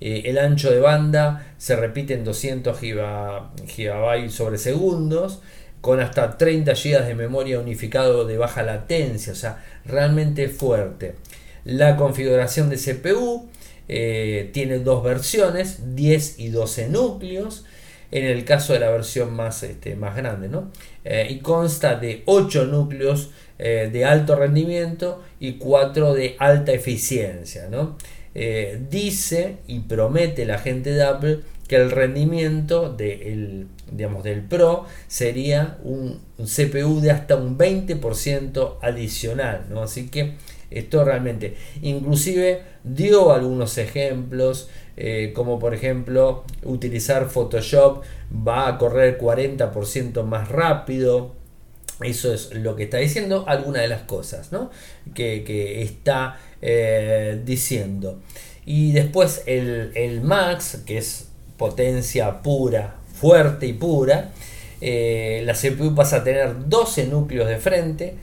Eh, 0.00 0.22
el 0.26 0.38
ancho 0.38 0.70
de 0.70 0.80
banda 0.80 1.54
se 1.58 1.76
repite 1.76 2.14
en 2.14 2.24
200 2.24 2.80
GB 2.80 4.30
sobre 4.30 4.58
segundos, 4.58 5.40
con 5.80 6.00
hasta 6.00 6.38
30 6.38 6.72
GB 6.74 7.06
de 7.06 7.14
memoria 7.14 7.58
unificado 7.58 8.24
de 8.24 8.38
baja 8.38 8.62
latencia, 8.62 9.32
o 9.32 9.36
sea, 9.36 9.64
realmente 9.84 10.48
fuerte. 10.48 11.16
La 11.64 11.96
configuración 11.96 12.70
de 12.70 12.76
CPU 12.76 13.48
eh, 13.88 14.50
tiene 14.52 14.78
dos 14.78 15.02
versiones, 15.02 15.94
10 15.94 16.38
y 16.38 16.48
12 16.48 16.88
núcleos, 16.88 17.64
en 18.10 18.24
el 18.24 18.44
caso 18.44 18.72
de 18.72 18.80
la 18.80 18.90
versión 18.90 19.34
más, 19.34 19.62
este, 19.62 19.96
más 19.96 20.16
grande, 20.16 20.48
¿no? 20.48 20.70
Eh, 21.04 21.28
y 21.30 21.38
consta 21.38 21.96
de 21.96 22.22
8 22.26 22.66
núcleos 22.66 23.30
eh, 23.58 23.90
de 23.92 24.04
alto 24.04 24.36
rendimiento 24.36 25.22
y 25.40 25.54
4 25.54 26.14
de 26.14 26.36
alta 26.38 26.72
eficiencia, 26.72 27.68
¿no? 27.70 27.96
dice 28.88 29.56
y 29.66 29.80
promete 29.80 30.46
la 30.46 30.56
gente 30.56 30.90
de 30.92 31.02
Apple 31.02 31.40
que 31.68 31.76
el 31.76 31.90
rendimiento 31.90 32.90
de 32.90 33.66
digamos, 33.90 34.24
del 34.24 34.40
Pro 34.40 34.86
sería 35.06 35.76
un, 35.82 36.18
un, 36.38 36.46
CPU 36.46 37.00
de 37.00 37.10
hasta 37.10 37.36
un 37.36 37.58
20% 37.58 38.78
adicional, 38.80 39.66
¿no? 39.68 39.82
Así 39.82 40.08
que 40.08 40.32
esto 40.78 41.04
realmente, 41.04 41.56
inclusive 41.82 42.62
dio 42.84 43.32
algunos 43.32 43.78
ejemplos, 43.78 44.68
eh, 44.96 45.32
como 45.34 45.58
por 45.58 45.74
ejemplo 45.74 46.44
utilizar 46.64 47.28
Photoshop 47.28 48.02
va 48.46 48.68
a 48.68 48.78
correr 48.78 49.18
40% 49.18 50.22
más 50.24 50.48
rápido. 50.48 51.34
Eso 52.02 52.32
es 52.34 52.52
lo 52.54 52.74
que 52.74 52.84
está 52.84 52.98
diciendo, 52.98 53.44
alguna 53.46 53.80
de 53.80 53.88
las 53.88 54.02
cosas 54.02 54.50
que, 55.14 55.82
está 55.82 56.38
eh, 56.60 57.40
diciendo. 57.44 58.20
Y 58.66 58.92
después 58.92 59.42
el, 59.46 59.92
el, 59.94 60.20
Max, 60.20 60.82
que 60.84 60.98
es 60.98 61.28
potencia 61.56 62.42
pura, 62.42 62.96
fuerte 63.14 63.66
y 63.66 63.72
pura, 63.72 64.30
eh, 64.80 65.42
la 65.44 65.54
CPU 65.54 65.94
pasa 65.94 66.16
a 66.16 66.24
tener 66.24 66.68
12 66.68 67.06
núcleos 67.06 67.48
de 67.48 67.58
frente, 67.58 68.14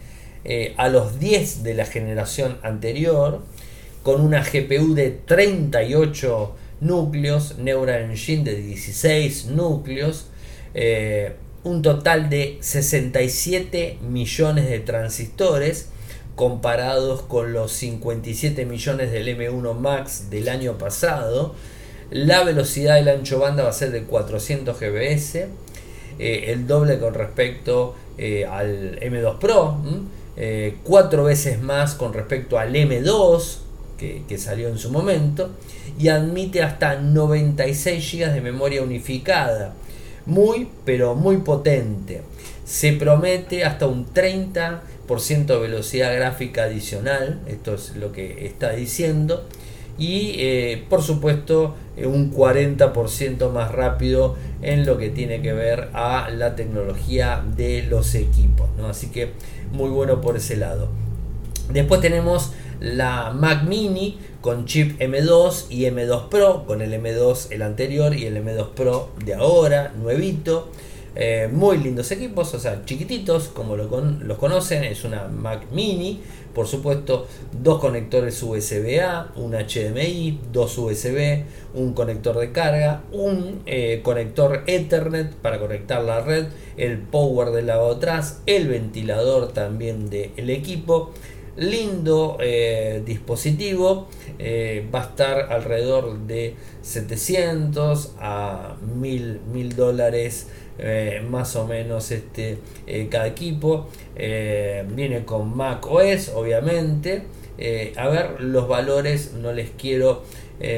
eh, 0.46 0.74
a 0.78 0.88
los 0.88 1.20
10 1.20 1.64
de 1.64 1.74
la 1.74 1.86
generación 1.86 2.60
anterior, 2.64 3.42
con 4.04 4.22
una 4.22 4.42
GPU 4.42 4.94
de 4.94 5.12
38 5.12 6.56
núcleos, 6.80 7.58
Neural 7.58 8.04
Engine 8.04 8.46
de 8.46 8.56
16 8.56 9.48
núcleos, 9.48 10.28
eh, 10.74 11.34
un 11.66 11.82
total 11.82 12.30
de 12.30 12.58
67 12.62 13.98
millones 14.02 14.70
de 14.70 14.80
transistores 14.80 15.90
comparados 16.36 17.22
con 17.24 17.52
los 17.52 17.74
57 17.74 18.66
millones 18.66 19.12
del 19.12 19.28
M1 19.38 19.74
Max 19.74 20.30
del 20.30 20.48
año 20.48 20.78
pasado. 20.78 21.54
La 22.12 22.46
velocidad 22.46 22.96
del 22.96 23.10
ancho 23.10 23.40
banda 23.40 23.64
va 23.64 23.72
a 23.72 23.74
ser 23.74 23.92
de 23.92 24.04
400 24.04 24.80
gbps, 24.80 25.36
el 26.18 26.66
doble 26.66 26.98
con 26.98 27.14
respecto 27.14 27.96
al 28.18 29.00
M2 29.02 29.38
Pro, 29.38 29.78
cuatro 30.84 31.26
veces 31.26 31.62
más 31.62 31.96
con 31.96 32.14
respecto 32.14 32.58
al 32.58 32.74
M2 32.74 33.58
que, 33.98 34.24
que, 34.28 34.38
salió 34.38 34.70
en 34.70 34.78
su 34.78 34.90
momento 34.90 35.50
y 36.00 36.08
admite 36.08 36.64
hasta 36.64 36.96
96 36.96 38.12
GB 38.14 38.34
de 38.34 38.42
memoria 38.42 38.82
unificada. 38.82 39.74
Muy, 40.26 40.70
pero 40.86 41.16
muy 41.16 41.38
potente. 41.38 42.22
Se 42.66 42.94
promete 42.94 43.66
hasta 43.66 43.88
un 43.88 44.06
30% 44.14 44.80
de 45.46 45.58
velocidad 45.58 46.16
gráfica 46.16 46.64
adicional, 46.64 47.42
esto 47.48 47.74
es 47.74 47.96
lo 47.96 48.12
que 48.12 48.46
está 48.46 48.72
diciendo, 48.72 49.46
y 50.00 50.36
eh, 50.38 50.86
por 50.90 51.04
supuesto 51.04 51.76
eh, 51.98 52.08
un 52.08 52.34
40% 52.34 53.52
más 53.52 53.72
rápido 53.72 54.36
en 54.62 54.86
lo 54.86 54.98
que 54.98 55.10
tiene 55.10 55.42
que 55.42 55.54
ver 55.54 55.90
a 55.94 56.30
la 56.30 56.56
tecnología 56.56 57.44
de 57.56 57.84
los 57.84 58.16
equipos. 58.16 58.70
¿no? 58.78 58.88
Así 58.88 59.08
que 59.08 59.34
muy 59.74 59.90
bueno 59.90 60.22
por 60.22 60.38
ese 60.38 60.56
lado. 60.56 60.90
Después 61.72 62.02
tenemos 62.02 62.54
la 62.80 63.32
Mac 63.32 63.64
Mini 63.64 64.18
con 64.42 64.66
chip 64.66 65.00
M2 65.00 65.66
y 65.70 65.84
M2 65.84 66.30
Pro, 66.30 66.66
con 66.66 66.82
el 66.82 66.94
M2 66.94 67.52
el 67.52 67.62
anterior 67.62 68.16
y 68.16 68.26
el 68.26 68.38
M2 68.38 68.70
Pro 68.70 69.12
de 69.24 69.34
ahora, 69.34 69.94
nuevito. 70.02 70.72
Eh, 71.16 71.50
muy 71.52 71.80
lindos 71.80 72.12
equipos, 72.12 72.54
o 72.54 72.60
sea, 72.60 72.86
chiquititos, 72.86 73.48
como 73.50 73.76
lo 73.76 73.90
los 73.90 74.38
conocen, 74.38 74.84
es 74.84 75.04
una 75.04 75.28
Mac 75.28 75.64
Mini, 75.72 76.22
por 76.54 76.68
supuesto, 76.68 77.28
dos 77.52 77.80
conectores 77.80 78.42
USB-A, 78.44 79.32
un 79.36 79.54
HDMI, 79.54 80.40
dos 80.52 80.78
USB, 80.78 81.44
un 81.74 81.94
conector 81.94 82.38
de 82.38 82.52
carga, 82.52 83.02
un 83.12 83.62
eh, 83.66 84.02
conector 84.04 84.64
Ethernet 84.68 85.34
para 85.34 85.60
conectar 85.60 86.04
la 86.04 86.22
red, 86.22 86.46
el 86.78 87.00
power 87.00 87.52
del 87.52 87.68
lado 87.68 87.92
atrás, 87.92 88.42
el 88.46 88.68
ventilador 88.68 89.52
también 89.52 90.10
del 90.10 90.50
equipo. 90.50 91.12
Lindo 91.58 92.38
eh, 92.40 93.04
dispositivo, 93.06 94.08
va 94.96 95.02
a 95.02 95.04
estar 95.04 95.52
alrededor 95.52 96.20
de 96.20 96.56
700 96.84 98.14
a 98.18 98.78
1000 98.96 99.76
dólares 99.76 100.48
eh, 100.82 101.22
más 101.30 101.56
o 101.58 101.68
menos 101.68 102.12
este, 102.12 102.58
eh, 102.88 103.08
cada 103.10 103.28
equipo. 103.28 103.90
Eh, 104.16 104.86
viene 104.90 105.26
con 105.26 105.56
Mac 105.56 105.86
OS, 105.86 106.30
obviamente. 106.36 107.24
a 107.98 108.08
ver, 108.08 108.40
los 108.40 108.68
valores 108.68 109.34
no 109.34 109.52
les 109.52 109.70
quiero 109.72 110.24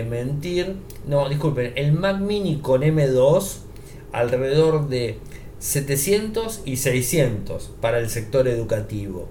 mentir. 0.09 0.75
No, 1.07 1.29
disculpen, 1.29 1.73
el 1.75 1.91
Mac 1.93 2.19
Mini 2.19 2.57
con 2.57 2.81
M2 2.81 3.57
alrededor 4.11 4.89
de 4.89 5.17
700 5.59 6.61
y 6.65 6.77
600 6.77 7.71
para 7.79 7.99
el 7.99 8.09
sector 8.09 8.47
educativo. 8.47 9.27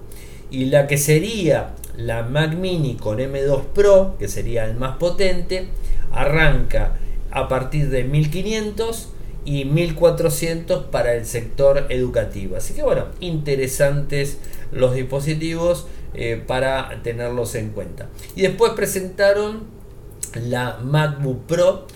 Y 0.49 0.65
la 0.65 0.87
que 0.87 0.97
sería 0.97 1.75
la 1.97 2.23
Mac 2.23 2.55
Mini 2.55 2.95
con 2.95 3.19
M2 3.19 3.63
Pro, 3.73 4.15
que 4.17 4.27
sería 4.27 4.65
el 4.65 4.75
más 4.75 4.97
potente, 4.97 5.67
arranca 6.11 6.97
a 7.31 7.47
partir 7.47 7.89
de 7.89 8.03
1500 8.03 9.10
y 9.45 9.65
1400 9.65 10.85
para 10.85 11.15
el 11.15 11.25
sector 11.25 11.87
educativo. 11.89 12.55
Así 12.55 12.73
que 12.73 12.83
bueno, 12.83 13.05
interesantes 13.19 14.37
los 14.71 14.93
dispositivos 14.93 15.87
eh, 16.13 16.41
para 16.45 17.01
tenerlos 17.03 17.55
en 17.55 17.69
cuenta. 17.69 18.09
Y 18.35 18.41
después 18.41 18.73
presentaron 18.73 19.63
la 20.35 20.77
MacBook 20.81 21.45
Pro 21.45 21.87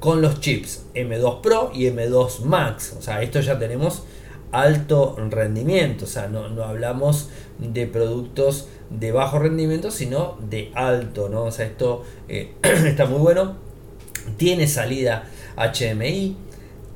con 0.00 0.20
los 0.20 0.40
chips 0.40 0.84
M2 0.94 1.40
Pro 1.40 1.70
y 1.74 1.86
M2 1.86 2.40
Max. 2.40 2.94
O 2.98 3.02
sea, 3.02 3.22
esto 3.22 3.40
ya 3.40 3.58
tenemos 3.58 4.04
alto 4.52 5.16
rendimiento. 5.30 6.04
O 6.04 6.08
sea, 6.08 6.28
no, 6.28 6.48
no 6.48 6.64
hablamos 6.64 7.28
de 7.58 7.86
productos 7.86 8.68
de 8.90 9.12
bajo 9.12 9.38
rendimiento, 9.38 9.90
sino 9.90 10.38
de 10.48 10.70
alto. 10.74 11.28
¿no? 11.28 11.44
O 11.44 11.50
sea, 11.50 11.66
esto 11.66 12.04
eh, 12.28 12.54
está 12.62 13.06
muy 13.06 13.18
bueno. 13.18 13.56
Tiene 14.36 14.66
salida 14.66 15.28
HDMI 15.56 16.36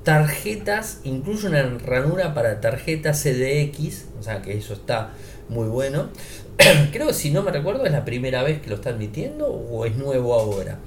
tarjetas, 0.09 1.03
incluye 1.05 1.49
una 1.49 1.63
ranura 1.85 2.33
para 2.33 2.63
tarjetas 2.63 3.23
CDX, 3.23 4.07
o 4.19 4.23
sea 4.23 4.41
que 4.41 4.57
eso 4.57 4.73
está 4.73 5.11
muy 5.51 5.69
bueno. 5.69 6.09
Creo 6.93 7.13
si 7.13 7.31
no 7.31 7.43
me 7.43 7.51
recuerdo 7.51 7.85
es 7.85 7.93
la 7.93 8.07
primera 8.07 8.43
vez 8.43 8.63
que 8.63 8.71
lo 8.71 8.77
está 8.77 8.89
admitiendo 8.89 9.49
o 9.49 9.85
es 9.85 9.97
nuevo 9.97 10.33
ahora. 10.33 10.79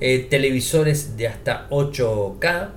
Eh, 0.00 0.26
televisores 0.28 1.16
de 1.16 1.28
hasta 1.28 1.68
8K, 1.70 2.70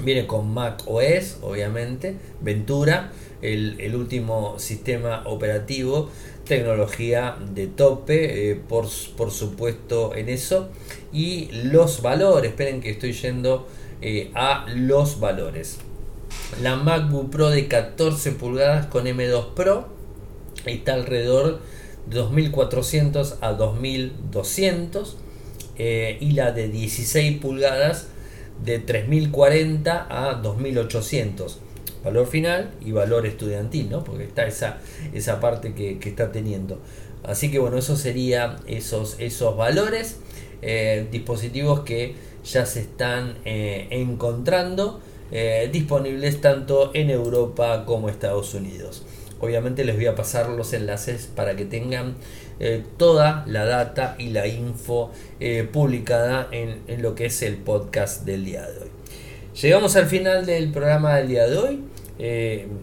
viene 0.00 0.26
con 0.26 0.52
Mac 0.52 0.82
OS, 0.84 1.38
obviamente, 1.40 2.16
Ventura, 2.42 3.10
el, 3.40 3.96
último 3.96 4.58
sistema 4.58 5.22
operativo, 5.24 6.10
tecnología 6.44 7.38
de 7.54 7.68
tope, 7.68 8.50
eh, 8.50 8.54
por, 8.54 8.86
por 9.16 9.30
supuesto 9.30 10.14
en 10.14 10.28
eso. 10.28 10.68
Y 11.10 11.48
los 11.52 12.02
valores, 12.02 12.50
esperen 12.50 12.82
que 12.82 12.90
estoy 12.90 13.14
yendo 13.14 13.66
eh, 14.00 14.30
a 14.34 14.66
los 14.74 15.20
valores. 15.20 15.78
La 16.62 16.76
MacBook 16.76 17.30
Pro 17.30 17.50
de 17.50 17.66
14 17.68 18.32
pulgadas 18.32 18.86
con 18.86 19.06
M2 19.06 19.54
Pro 19.54 19.88
está 20.64 20.94
alrededor 20.94 21.60
de 22.06 22.16
2400 22.16 23.38
a 23.40 23.52
2200 23.52 25.16
eh, 25.78 26.18
y 26.20 26.32
la 26.32 26.52
de 26.52 26.68
16 26.68 27.38
pulgadas 27.40 28.08
de 28.64 28.78
3040 28.78 30.06
a 30.08 30.34
2800 30.34 31.60
valor 32.06 32.26
final 32.28 32.70
y 32.80 32.92
valor 32.92 33.26
estudiantil, 33.26 33.90
¿no? 33.90 34.04
Porque 34.04 34.24
está 34.24 34.46
esa, 34.46 34.78
esa 35.12 35.40
parte 35.40 35.74
que, 35.74 35.98
está 36.08 36.30
teniendo. 36.30 36.80
Así 37.24 37.50
que 37.50 37.58
bueno, 37.58 37.78
eso 37.78 37.96
sería 37.96 38.56
esos, 38.68 39.16
esos 39.18 39.56
valores. 39.56 40.18
Eh, 40.62 41.06
dispositivos 41.10 41.80
que 41.80 42.14
ya 42.44 42.64
se 42.64 42.80
están 42.80 43.36
eh, 43.44 43.88
encontrando 43.90 45.00
eh, 45.30 45.68
disponibles 45.70 46.40
tanto 46.40 46.92
en 46.94 47.10
Europa 47.10 47.84
como 47.84 48.08
Estados 48.08 48.54
Unidos. 48.54 49.04
Obviamente 49.40 49.84
les 49.84 49.96
voy 49.96 50.06
a 50.06 50.14
pasar 50.14 50.48
los 50.48 50.72
enlaces 50.72 51.28
para 51.34 51.56
que 51.56 51.66
tengan 51.66 52.16
toda 52.96 53.44
la 53.46 53.66
data 53.66 54.16
y 54.18 54.30
la 54.30 54.46
info 54.46 55.10
publicada 55.74 56.48
en, 56.52 56.80
en, 56.86 57.02
lo 57.02 57.14
que 57.14 57.26
es 57.26 57.42
el 57.42 57.56
podcast 57.56 58.24
del 58.24 58.46
día 58.46 58.62
de 58.62 58.78
hoy. 58.78 58.88
Llegamos 59.60 59.94
al 59.96 60.06
final 60.06 60.46
del 60.46 60.72
programa 60.72 61.16
del 61.16 61.28
día 61.28 61.46
de 61.46 61.58
hoy. 61.58 61.84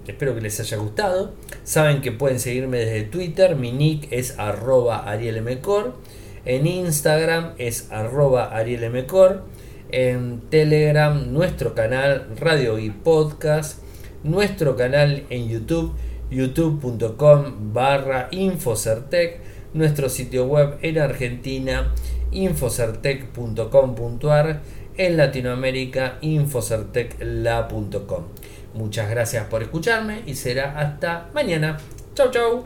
espero 0.06 0.36
que 0.36 0.42
les 0.42 0.60
haya 0.60 0.78
gustado. 0.78 1.34
Saben 1.64 2.02
que 2.02 2.12
pueden 2.12 2.40
seguirme 2.40 2.78
desde 2.78 3.02
Twitter. 3.06 3.56
Mi 3.56 3.72
nick 3.72 4.10
es 4.12 4.38
arroba 4.38 5.10
arielmcor. 5.10 5.96
En 6.46 6.68
Instagram 6.68 7.54
es 7.58 7.92
arroba 7.92 8.56
arielmcor 8.56 9.44
en 9.92 10.40
Telegram, 10.50 11.32
nuestro 11.32 11.76
canal 11.76 12.28
Radio 12.40 12.80
y 12.80 12.90
Podcast, 12.90 13.84
nuestro 14.24 14.76
canal 14.76 15.26
en 15.30 15.48
YouTube, 15.48 15.94
youtube.com 16.32 17.74
barra 17.74 18.30
Infocertec, 18.32 19.40
nuestro 19.74 20.10
sitio 20.10 20.46
web 20.46 20.78
en 20.82 20.98
Argentina, 21.00 21.94
infocertec.com.ar, 22.32 24.62
en 24.98 25.18
Latinoamérica, 25.18 26.18
infocertecla.com. 26.22 28.24
Muchas 28.74 29.10
gracias 29.10 29.46
por 29.46 29.62
escucharme 29.62 30.24
y 30.26 30.34
será 30.36 30.80
hasta 30.80 31.30
mañana. 31.34 31.78
Chau, 32.16 32.32
chau. 32.32 32.64